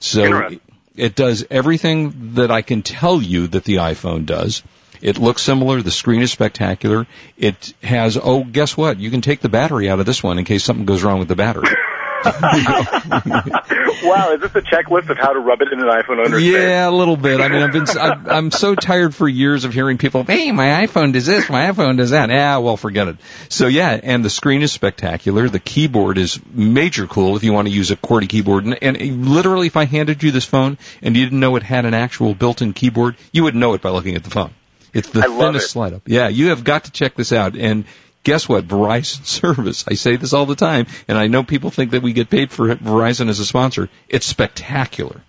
So 0.00 0.50
it 0.96 1.14
does 1.14 1.46
everything 1.48 2.34
that 2.34 2.50
I 2.50 2.62
can 2.62 2.82
tell 2.82 3.22
you 3.22 3.46
that 3.46 3.62
the 3.62 3.76
iPhone 3.76 4.26
does. 4.26 4.64
It 5.00 5.18
looks 5.18 5.42
similar. 5.42 5.80
The 5.80 5.90
screen 5.90 6.22
is 6.22 6.32
spectacular. 6.32 7.06
It 7.36 7.72
has, 7.82 8.16
oh, 8.16 8.42
guess 8.42 8.76
what? 8.76 8.98
You 8.98 9.10
can 9.10 9.20
take 9.20 9.40
the 9.40 9.48
battery 9.48 9.88
out 9.88 10.00
of 10.00 10.06
this 10.06 10.22
one 10.22 10.38
in 10.38 10.44
case 10.44 10.64
something 10.64 10.86
goes 10.86 11.02
wrong 11.02 11.18
with 11.18 11.28
the 11.28 11.36
battery. 11.36 11.68
wow, 14.04 14.32
is 14.32 14.40
this 14.40 14.54
a 14.54 14.62
checklist 14.62 15.08
of 15.08 15.18
how 15.18 15.32
to 15.32 15.40
rub 15.40 15.60
it 15.60 15.72
in 15.72 15.80
an 15.80 15.86
iPhone 15.86 16.24
under? 16.24 16.38
Yeah, 16.38 16.88
a 16.88 16.90
little 16.90 17.16
bit. 17.16 17.40
I 17.40 17.48
mean, 17.48 17.62
I've 17.62 17.72
been, 17.72 17.86
I'm, 17.98 18.28
I'm 18.28 18.50
so 18.50 18.74
tired 18.74 19.14
for 19.14 19.28
years 19.28 19.64
of 19.64 19.72
hearing 19.74 19.98
people, 19.98 20.24
hey, 20.24 20.52
my 20.52 20.86
iPhone 20.86 21.12
does 21.12 21.26
this, 21.26 21.48
my 21.50 21.70
iPhone 21.70 21.96
does 21.96 22.10
that. 22.10 22.30
Yeah, 22.30 22.58
well, 22.58 22.76
forget 22.76 23.08
it. 23.08 23.16
So 23.48 23.66
yeah, 23.66 23.98
and 24.02 24.24
the 24.24 24.30
screen 24.30 24.62
is 24.62 24.72
spectacular. 24.72 25.48
The 25.48 25.58
keyboard 25.58 26.18
is 26.18 26.40
major 26.52 27.06
cool 27.06 27.36
if 27.36 27.44
you 27.44 27.52
want 27.52 27.68
to 27.68 27.74
use 27.74 27.90
a 27.90 27.96
QWERTY 27.96 28.28
keyboard. 28.28 28.64
And, 28.64 28.82
and 28.82 29.28
literally, 29.28 29.66
if 29.66 29.76
I 29.76 29.84
handed 29.84 30.22
you 30.22 30.30
this 30.30 30.44
phone 30.44 30.78
and 31.02 31.16
you 31.16 31.24
didn't 31.24 31.40
know 31.40 31.56
it 31.56 31.62
had 31.62 31.84
an 31.84 31.94
actual 31.94 32.34
built-in 32.34 32.72
keyboard, 32.72 33.16
you 33.32 33.44
would 33.44 33.54
know 33.54 33.74
it 33.74 33.82
by 33.82 33.90
looking 33.90 34.14
at 34.14 34.24
the 34.24 34.30
phone. 34.30 34.52
It's 34.92 35.08
the 35.08 35.20
I 35.20 35.26
thinnest 35.26 35.66
it. 35.66 35.68
slide 35.70 35.92
up. 35.94 36.02
Yeah, 36.06 36.28
you 36.28 36.48
have 36.50 36.64
got 36.64 36.84
to 36.84 36.92
check 36.92 37.14
this 37.14 37.32
out. 37.32 37.56
And 37.56 37.84
guess 38.24 38.48
what? 38.48 38.66
Verizon 38.66 39.24
service. 39.26 39.84
I 39.88 39.94
say 39.94 40.16
this 40.16 40.32
all 40.32 40.46
the 40.46 40.54
time, 40.56 40.86
and 41.08 41.18
I 41.18 41.26
know 41.28 41.42
people 41.42 41.70
think 41.70 41.92
that 41.92 42.02
we 42.02 42.12
get 42.12 42.30
paid 42.30 42.50
for 42.50 42.66
Verizon 42.76 43.28
as 43.28 43.38
a 43.38 43.46
sponsor. 43.46 43.88
It's 44.08 44.26
spectacular. 44.26 45.20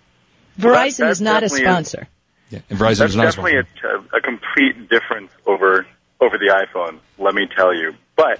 Verizon 0.58 0.98
that 0.98 1.10
is 1.10 1.20
not 1.20 1.42
a 1.42 1.48
definitely 1.48 1.60
is- 1.60 1.72
sponsor. 1.72 2.08
Yeah, 2.50 2.58
and 2.68 2.78
Verizon 2.78 2.98
That's 2.98 3.10
is 3.12 3.16
not 3.16 3.22
a 3.24 3.28
definitely 3.30 3.62
sponsor. 3.78 4.08
a, 4.12 4.18
a 4.18 4.20
complete 4.20 4.88
difference 4.90 5.32
over 5.46 5.86
over 6.20 6.38
the 6.38 6.66
iPhone. 6.66 6.98
Let 7.18 7.34
me 7.34 7.48
tell 7.56 7.74
you. 7.74 7.94
But 8.16 8.38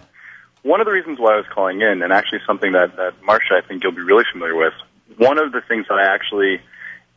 one 0.63 0.81
of 0.81 0.87
the 0.87 0.93
reasons 0.93 1.19
why 1.19 1.33
I 1.33 1.37
was 1.37 1.47
calling 1.53 1.81
in, 1.81 2.03
and 2.03 2.13
actually 2.13 2.41
something 2.47 2.73
that 2.73 2.97
that 2.97 3.23
Marsha, 3.23 3.63
I 3.63 3.67
think 3.67 3.83
you'll 3.83 3.93
be 3.93 4.03
really 4.03 4.25
familiar 4.31 4.55
with. 4.55 4.75
One 5.17 5.39
of 5.39 5.53
the 5.53 5.63
things 5.63 5.87
that 5.89 5.95
I 5.95 6.15
actually 6.15 6.61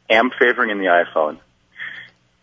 am 0.09 0.31
favoring 0.39 0.69
in 0.71 0.77
the 0.79 0.85
iPhone 0.85 1.37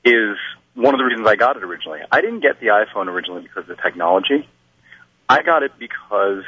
is 0.05 0.37
one 0.75 0.95
of 0.95 0.99
the 0.99 1.05
reasons 1.05 1.27
I 1.27 1.37
got 1.37 1.57
it 1.57 1.65
originally. 1.65 2.01
I 2.13 2.21
didn't 2.21 2.41
get 2.41 2.61
the 2.61 2.67
iPhone 2.67 3.07
originally 3.09 3.43
because 3.43 3.69
of 3.69 3.77
the 3.77 3.83
technology. 3.83 4.49
I 5.29 5.43
got 5.43 5.63
it 5.63 5.73
because 5.79 6.45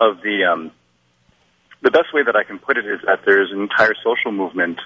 of 0.00 0.20
the 0.22 0.44
um, 0.44 0.70
the 1.80 1.90
best 1.90 2.12
way 2.12 2.22
that 2.24 2.36
I 2.36 2.44
can 2.44 2.58
put 2.58 2.76
it 2.76 2.86
is 2.86 3.00
that 3.06 3.20
there's 3.24 3.50
an 3.50 3.60
entire 3.60 3.94
social 4.02 4.32
movement 4.32 4.78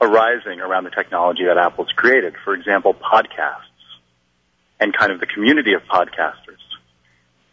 arising 0.00 0.60
around 0.60 0.84
the 0.84 0.90
technology 0.90 1.44
that 1.44 1.58
Apple's 1.58 1.90
created. 1.96 2.34
For 2.44 2.54
example, 2.54 2.94
podcasts 2.94 3.62
and 4.78 4.96
kind 4.96 5.12
of 5.12 5.20
the 5.20 5.26
community 5.26 5.72
of 5.72 5.82
podcasters 5.84 6.62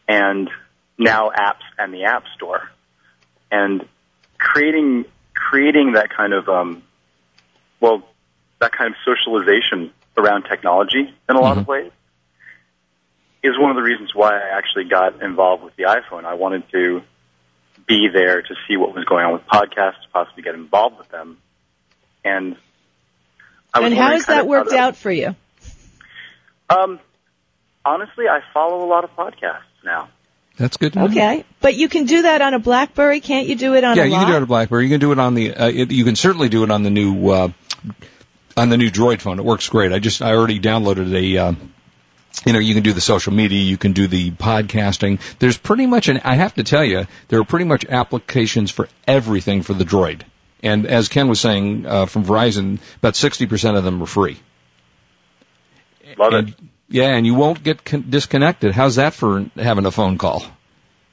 and 0.07 0.49
now 0.97 1.31
apps 1.31 1.65
and 1.77 1.93
the 1.93 2.03
App 2.03 2.23
Store 2.35 2.69
and 3.51 3.87
creating 4.37 5.05
creating 5.33 5.93
that 5.93 6.09
kind 6.09 6.33
of 6.33 6.47
um, 6.49 6.83
well 7.79 8.03
that 8.59 8.71
kind 8.71 8.93
of 8.93 8.95
socialization 9.05 9.91
around 10.17 10.43
technology 10.43 11.13
in 11.29 11.35
a 11.35 11.39
lot 11.39 11.57
of 11.57 11.67
ways 11.67 11.91
is 13.45 13.57
one 13.57 13.69
of 13.69 13.75
the 13.75 13.83
reasons 13.83 14.13
why 14.13 14.31
I 14.31 14.57
actually 14.57 14.85
got 14.85 15.21
involved 15.21 15.63
with 15.63 15.75
the 15.75 15.83
iPhone. 15.83 16.25
I 16.25 16.33
wanted 16.33 16.69
to 16.71 17.01
be 17.87 18.07
there 18.11 18.41
to 18.41 18.55
see 18.67 18.77
what 18.77 18.95
was 18.95 19.05
going 19.05 19.25
on 19.25 19.33
with 19.33 19.45
podcasts, 19.45 20.05
possibly 20.11 20.43
get 20.43 20.55
involved 20.55 20.97
with 20.97 21.09
them. 21.09 21.37
And 22.23 22.57
I 23.73 23.79
was 23.79 23.91
And 23.91 23.99
how 23.99 24.11
has 24.11 24.25
that 24.25 24.47
worked 24.47 24.73
out 24.73 24.95
for 24.95 25.11
you? 25.11 25.35
Um, 26.69 26.99
honestly, 27.83 28.27
I 28.27 28.39
follow 28.53 28.83
a 28.83 28.87
lot 28.87 29.03
of 29.03 29.15
podcasts 29.15 29.61
now. 29.83 30.09
That's 30.57 30.77
good. 30.77 30.93
to 30.93 30.99
know. 30.99 31.05
Okay, 31.05 31.43
but 31.59 31.75
you 31.75 31.89
can 31.89 32.05
do 32.05 32.23
that 32.23 32.41
on 32.41 32.53
a 32.53 32.59
BlackBerry, 32.59 33.19
can't 33.19 33.47
you 33.47 33.55
do 33.55 33.75
it 33.75 33.83
on 33.83 33.97
yeah, 33.97 34.03
a 34.03 34.05
you 34.05 34.13
lot? 34.13 34.19
can 34.19 34.27
do 34.27 34.33
it 34.33 34.37
on 34.37 34.43
a 34.43 34.47
BlackBerry. 34.47 34.85
You 34.85 34.89
can 34.89 34.99
do 35.01 35.11
it 35.11 35.19
on 35.19 35.35
the. 35.35 35.53
Uh, 35.53 35.67
it, 35.67 35.91
you 35.91 36.05
can 36.05 36.15
certainly 36.15 36.49
do 36.49 36.63
it 36.63 36.71
on 36.71 36.81
the 36.83 36.89
new 36.89 37.29
uh, 37.29 37.49
on 38.55 38.69
the 38.69 38.77
new 38.77 38.89
Droid 38.89 39.19
phone. 39.21 39.37
It 39.37 39.45
works 39.45 39.67
great. 39.69 39.91
I 39.91 39.99
just 39.99 40.21
I 40.21 40.33
already 40.33 40.59
downloaded 40.59 41.13
a. 41.13 41.37
Uh, 41.37 41.53
you 42.45 42.53
know, 42.53 42.59
you 42.59 42.73
can 42.73 42.83
do 42.83 42.93
the 42.93 43.01
social 43.01 43.33
media, 43.33 43.61
you 43.61 43.77
can 43.77 43.93
do 43.93 44.07
the 44.07 44.31
podcasting. 44.31 45.19
There's 45.39 45.57
pretty 45.57 45.85
much 45.85 46.07
an. 46.07 46.21
I 46.23 46.35
have 46.35 46.55
to 46.55 46.63
tell 46.63 46.83
you, 46.83 47.05
there 47.27 47.39
are 47.39 47.45
pretty 47.45 47.65
much 47.65 47.85
applications 47.85 48.71
for 48.71 48.87
everything 49.07 49.61
for 49.61 49.73
the 49.73 49.85
Droid. 49.85 50.21
And 50.63 50.87
as 50.87 51.09
Ken 51.09 51.27
was 51.27 51.39
saying 51.39 51.85
uh, 51.85 52.05
from 52.07 52.25
Verizon, 52.25 52.79
about 52.97 53.13
60% 53.13 53.77
of 53.77 53.83
them 53.83 54.01
are 54.01 54.07
free. 54.07 54.39
Love 56.17 56.33
and, 56.33 56.49
it. 56.49 56.55
Yeah, 56.89 57.15
and 57.15 57.25
you 57.25 57.35
won't 57.35 57.63
get 57.63 57.83
con- 57.83 58.05
disconnected. 58.09 58.73
How's 58.73 58.95
that 58.95 59.13
for 59.13 59.45
having 59.55 59.85
a 59.85 59.91
phone 59.91 60.17
call? 60.17 60.45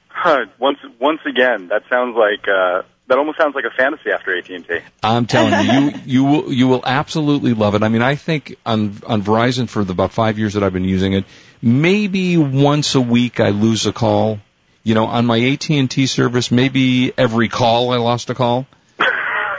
Huh, 0.07 0.45
once 0.57 0.79
once 0.99 1.19
again, 1.25 1.67
that 1.67 1.83
sounds 1.89 2.15
like 2.15 2.47
uh, 2.47 2.83
that 3.07 3.17
almost 3.17 3.37
sounds 3.37 3.53
like 3.55 3.65
a 3.65 3.69
fantasy 3.71 4.11
after 4.11 4.35
AT 4.37 4.49
and 4.49 4.67
T. 4.67 4.79
I'm 5.01 5.25
telling 5.25 5.65
you, 5.65 5.71
you 5.71 5.91
you 6.05 6.23
will 6.23 6.53
you 6.53 6.67
will 6.67 6.83
absolutely 6.85 7.53
love 7.53 7.75
it. 7.75 7.83
I 7.83 7.89
mean, 7.89 8.01
I 8.01 8.15
think 8.15 8.55
on 8.65 8.95
on 9.05 9.21
Verizon 9.23 9.67
for 9.69 9.83
the 9.83 9.91
about 9.91 10.11
five 10.13 10.39
years 10.39 10.53
that 10.53 10.63
I've 10.63 10.73
been 10.73 10.85
using 10.85 11.13
it, 11.13 11.25
maybe 11.61 12.37
once 12.37 12.95
a 12.95 13.01
week 13.01 13.39
I 13.39 13.49
lose 13.49 13.85
a 13.85 13.93
call. 13.93 14.39
You 14.85 14.95
know, 14.95 15.05
on 15.05 15.25
my 15.25 15.39
AT 15.39 15.69
and 15.69 15.89
T 15.89 16.07
service, 16.07 16.51
maybe 16.51 17.13
every 17.17 17.47
call 17.47 17.91
I 17.91 17.97
lost 17.97 18.29
a 18.29 18.35
call. 18.35 18.65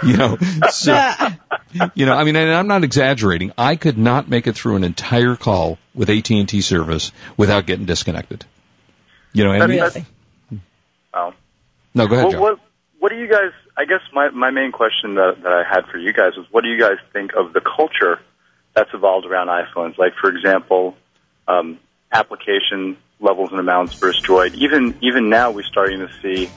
You 0.03 0.17
know, 0.19 0.37
so 0.71 0.93
you 1.95 2.05
know, 2.05 2.13
I 2.15 2.25
mean, 2.25 2.37
and 2.37 2.51
I'm 2.53 2.67
not 2.67 2.85
exaggerating. 2.85 3.53
I 3.57 3.77
could 3.77 3.97
not 3.97 4.29
make 4.29 4.47
it 4.47 4.55
through 4.55 4.77
an 4.77 4.85
entire 4.85 5.35
call 5.35 5.79
with 5.95 6.11
AT 6.11 6.31
and 6.31 6.47
T 6.49 6.61
service 6.61 7.11
without 7.39 7.65
getting 7.65 7.87
disconnected. 7.87 8.45
You 9.33 9.45
know, 9.45 9.53
and 9.53 9.63
That's- 9.63 9.95
that's- 9.95 10.61
Oh. 11.15 11.33
no, 11.95 12.07
go 12.09 12.15
ahead, 12.17 12.25
Well, 12.25 12.33
Joe. 12.33 12.41
what 12.41 12.59
what 13.05 13.13
do 13.13 13.19
you 13.19 13.29
guys? 13.29 13.53
I 13.77 13.85
guess 13.85 14.01
my 14.15 14.31
my 14.31 14.51
main 14.51 14.73
question 14.73 15.17
that 15.17 15.43
that 15.43 15.53
I 15.53 15.63
had 15.63 15.85
for 15.93 15.99
you 15.99 16.15
guys 16.15 16.39
was, 16.39 16.47
what 16.51 16.65
do 16.65 16.71
you 16.71 16.81
guys 16.81 16.97
think 17.13 17.33
of 17.35 17.53
the 17.53 17.61
culture 17.61 18.19
that's 18.73 18.89
evolved 18.95 19.27
around 19.27 19.49
iPhones? 19.49 19.99
Like, 19.99 20.15
for 20.19 20.31
example, 20.31 20.97
um, 21.47 21.79
application 22.11 22.97
levels 23.21 23.51
and 23.51 23.61
amounts 23.61 23.93
versus 23.93 24.25
Droid. 24.25 24.55
Even 24.55 24.97
even 25.03 25.29
now, 25.29 25.51
we're 25.51 25.65
starting 25.65 25.99
to 25.99 26.09
see 26.23 26.51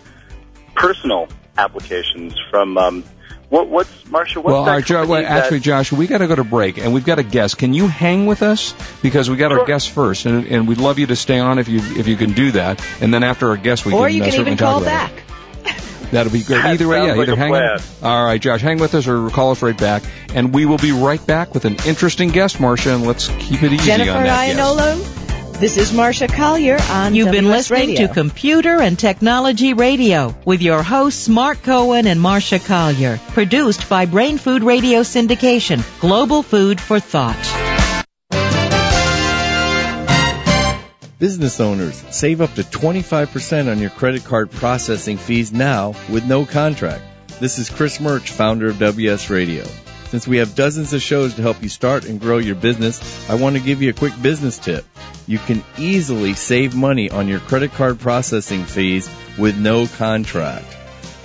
personal 0.74 1.28
applications 1.58 2.34
from. 2.50 2.78
Um, 2.78 3.04
what 3.50 3.68
what's 3.68 4.04
Marsha? 4.04 4.38
What's 4.38 4.46
well, 4.46 4.64
that 4.64 4.70
all 4.70 4.76
right, 4.78 4.86
Jo- 4.86 4.96
company 5.00 5.24
well, 5.24 5.26
actually, 5.26 5.60
Josh, 5.60 5.92
we 5.92 6.08
got 6.08 6.20
to 6.20 6.28
go 6.28 6.36
to 6.36 6.46
break, 6.46 6.78
and 6.78 6.94
we've 6.94 7.06
got 7.06 7.20
a 7.20 7.24
guest. 7.24 7.58
Can 7.58 7.74
you 7.74 7.88
hang 7.88 8.26
with 8.26 8.42
us 8.42 8.74
because 9.02 9.30
we 9.30 9.36
got 9.36 9.52
our 9.52 9.66
guest 9.66 9.90
first, 9.92 10.26
and, 10.26 10.48
and 10.48 10.68
we'd 10.68 10.80
love 10.80 10.98
you 10.98 11.08
to 11.08 11.16
stay 11.18 11.40
on 11.40 11.60
if 11.60 11.68
you 11.68 11.80
if 11.80 12.08
you 12.08 12.16
can 12.16 12.32
do 12.32 12.52
that, 12.52 12.82
and 13.02 13.14
then 13.14 13.24
after 13.24 13.50
our 13.50 13.58
guest, 13.58 13.86
we 13.86 13.94
or 13.94 14.08
can 14.08 14.16
you 14.16 14.22
uh, 14.22 14.26
can 14.26 14.32
certainly 14.32 14.52
even 14.52 14.58
talk 14.58 14.72
call 14.72 14.82
about 14.82 15.12
back. 15.12 15.18
It. 15.18 15.27
That'll 16.12 16.32
be 16.32 16.44
great. 16.44 16.62
That 16.64 16.74
Either 16.74 16.88
way, 16.88 17.06
yeah, 17.06 17.14
like 17.14 17.28
either 17.28 17.34
a 17.34 17.36
hang. 17.36 17.50
plan. 17.50 17.80
All 18.02 18.24
right, 18.26 18.42
Josh, 18.42 18.62
hang 18.62 18.80
with 18.80 18.96
us 18.96 19.08
or 19.08 19.30
call 19.30 19.52
us 19.52 19.62
right 19.62 19.78
back, 19.78 20.04
and 20.34 20.54
we 20.54 20.66
will 20.66 20.78
be 20.78 20.92
right 20.92 21.26
back 21.26 21.54
with 21.54 21.66
an 21.66 21.76
interesting 21.86 22.30
guest, 22.30 22.58
Marsha, 22.58 22.96
and 22.96 23.06
let's 23.06 23.28
keep 23.40 23.64
it 23.64 23.74
easy 23.74 23.86
Jennifer 23.86 24.12
on 24.12 24.24
that 24.24 24.48
guest. 24.48 24.60
Ionolone. 24.60 25.24
This 25.60 25.78
is 25.78 25.90
Marsha 25.92 26.32
Collier 26.32 26.78
on 26.92 27.16
You've 27.16 27.32
been 27.32 27.50
listening 27.50 27.90
Radio. 27.90 28.08
to 28.08 28.14
Computer 28.14 28.80
and 28.80 28.98
Technology 28.98 29.74
Radio 29.74 30.36
with 30.46 30.62
your 30.62 30.84
hosts 30.84 31.28
Mark 31.28 31.64
Cohen 31.64 32.06
and 32.06 32.22
Marsha 32.22 32.64
Collier. 32.64 33.20
Produced 33.30 33.90
by 33.90 34.06
Brain 34.06 34.38
Food 34.38 34.62
Radio 34.64 35.00
Syndication, 35.02 35.82
global 36.00 36.44
food 36.44 36.80
for 36.80 37.00
thought. 37.00 37.67
Business 41.20 41.60
owners, 41.60 41.96
save 42.12 42.42
up 42.42 42.54
to 42.54 42.62
25% 42.62 43.72
on 43.72 43.80
your 43.80 43.90
credit 43.90 44.24
card 44.24 44.52
processing 44.52 45.18
fees 45.18 45.52
now 45.52 45.96
with 46.12 46.28
no 46.28 46.46
contract. 46.46 47.04
This 47.40 47.58
is 47.58 47.72
Chris 47.72 48.00
Murch, 48.00 48.30
founder 48.30 48.68
of 48.68 48.78
WS 48.78 49.32
Radio. 49.32 49.66
Since 50.10 50.28
we 50.28 50.38
have 50.38 50.54
dozens 50.54 50.94
of 50.94 51.02
shows 51.02 51.34
to 51.34 51.42
help 51.42 51.64
you 51.64 51.70
start 51.70 52.06
and 52.06 52.22
grow 52.22 52.38
your 52.38 52.54
business, 52.54 53.28
I 53.32 53.34
want 53.34 53.56
to 53.56 53.64
give 53.64 53.82
you 53.82 53.90
a 53.90 53.94
quick 53.94 54.14
business 54.22 54.60
tip. 54.60 54.86
You 55.26 55.40
can 55.40 55.64
easily 55.80 56.36
save 56.36 56.76
money 56.76 57.10
on 57.10 57.28
your 57.28 57.40
credit 57.40 57.74
card 57.74 58.00
processing 58.00 58.66
fees 58.66 59.10
with 59.40 59.58
no 59.58 59.88
contract. 59.88 60.68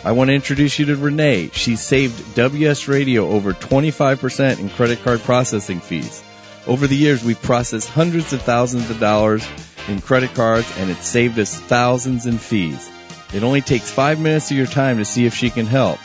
I 0.07 0.13
want 0.13 0.29
to 0.29 0.35
introduce 0.35 0.79
you 0.79 0.87
to 0.87 0.97
Renee. 0.97 1.51
She 1.53 1.77
saved 1.77 2.35
WS 2.35 2.89
Radio 2.89 3.29
over 3.29 3.53
25% 3.53 4.59
in 4.59 4.71
credit 4.71 5.03
card 5.03 5.21
processing 5.21 5.81
fees. 5.81 6.25
Over 6.67 6.87
the 6.87 6.97
years, 6.97 7.23
we've 7.23 7.43
processed 7.43 7.91
hundreds 7.91 8.33
of 8.33 8.41
thousands 8.41 8.89
of 8.89 8.99
dollars 8.99 9.47
in 9.89 10.01
credit 10.01 10.35
cards 10.35 10.73
and 10.79 10.91
it 10.91 10.99
saved 10.99 11.39
us 11.39 11.59
thousands 11.59 12.27
in 12.27 12.39
fees. 12.39 12.91
It 13.33 13.43
only 13.43 13.61
takes 13.61 13.91
five 13.91 14.21
minutes 14.21 14.51
of 14.51 14.57
your 14.57 14.67
time 14.67 14.99
to 14.99 15.05
see 15.05 15.27
if 15.27 15.35
she 15.35 15.51
can 15.51 15.67
help. 15.67 15.99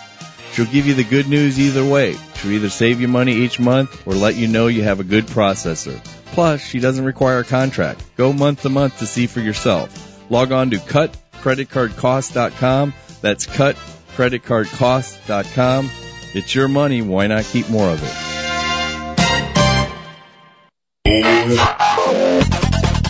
She'll 0.54 0.66
give 0.66 0.88
you 0.88 0.94
the 0.94 1.04
good 1.04 1.28
news 1.28 1.60
either 1.60 1.86
way. 1.86 2.16
She'll 2.36 2.54
either 2.54 2.70
save 2.70 3.02
you 3.02 3.08
money 3.08 3.34
each 3.34 3.60
month 3.60 4.08
or 4.08 4.14
let 4.14 4.36
you 4.36 4.48
know 4.48 4.68
you 4.68 4.84
have 4.84 5.00
a 5.00 5.04
good 5.04 5.26
processor. 5.26 6.00
Plus, 6.28 6.62
she 6.62 6.80
doesn't 6.80 7.06
require 7.06 7.40
a 7.40 7.44
contract. 7.44 8.04
Go 8.16 8.34
month 8.34 8.62
to 8.62 8.70
month 8.70 9.00
to 9.00 9.06
see 9.06 9.28
for 9.28 9.40
yourself. 9.40 10.30
Log 10.30 10.52
on 10.52 10.70
to 10.72 10.78
cutcreditcardcost.com. 10.78 12.94
That's 13.22 13.48
cutcreditcardcost.com. 13.48 15.90
It's 16.34 16.56
your 16.56 16.68
money. 16.68 17.02
Why 17.02 17.28
not 17.28 17.46
keep 17.46 17.70
more 17.70 17.90
of 17.90 18.04
it? 18.04 18.12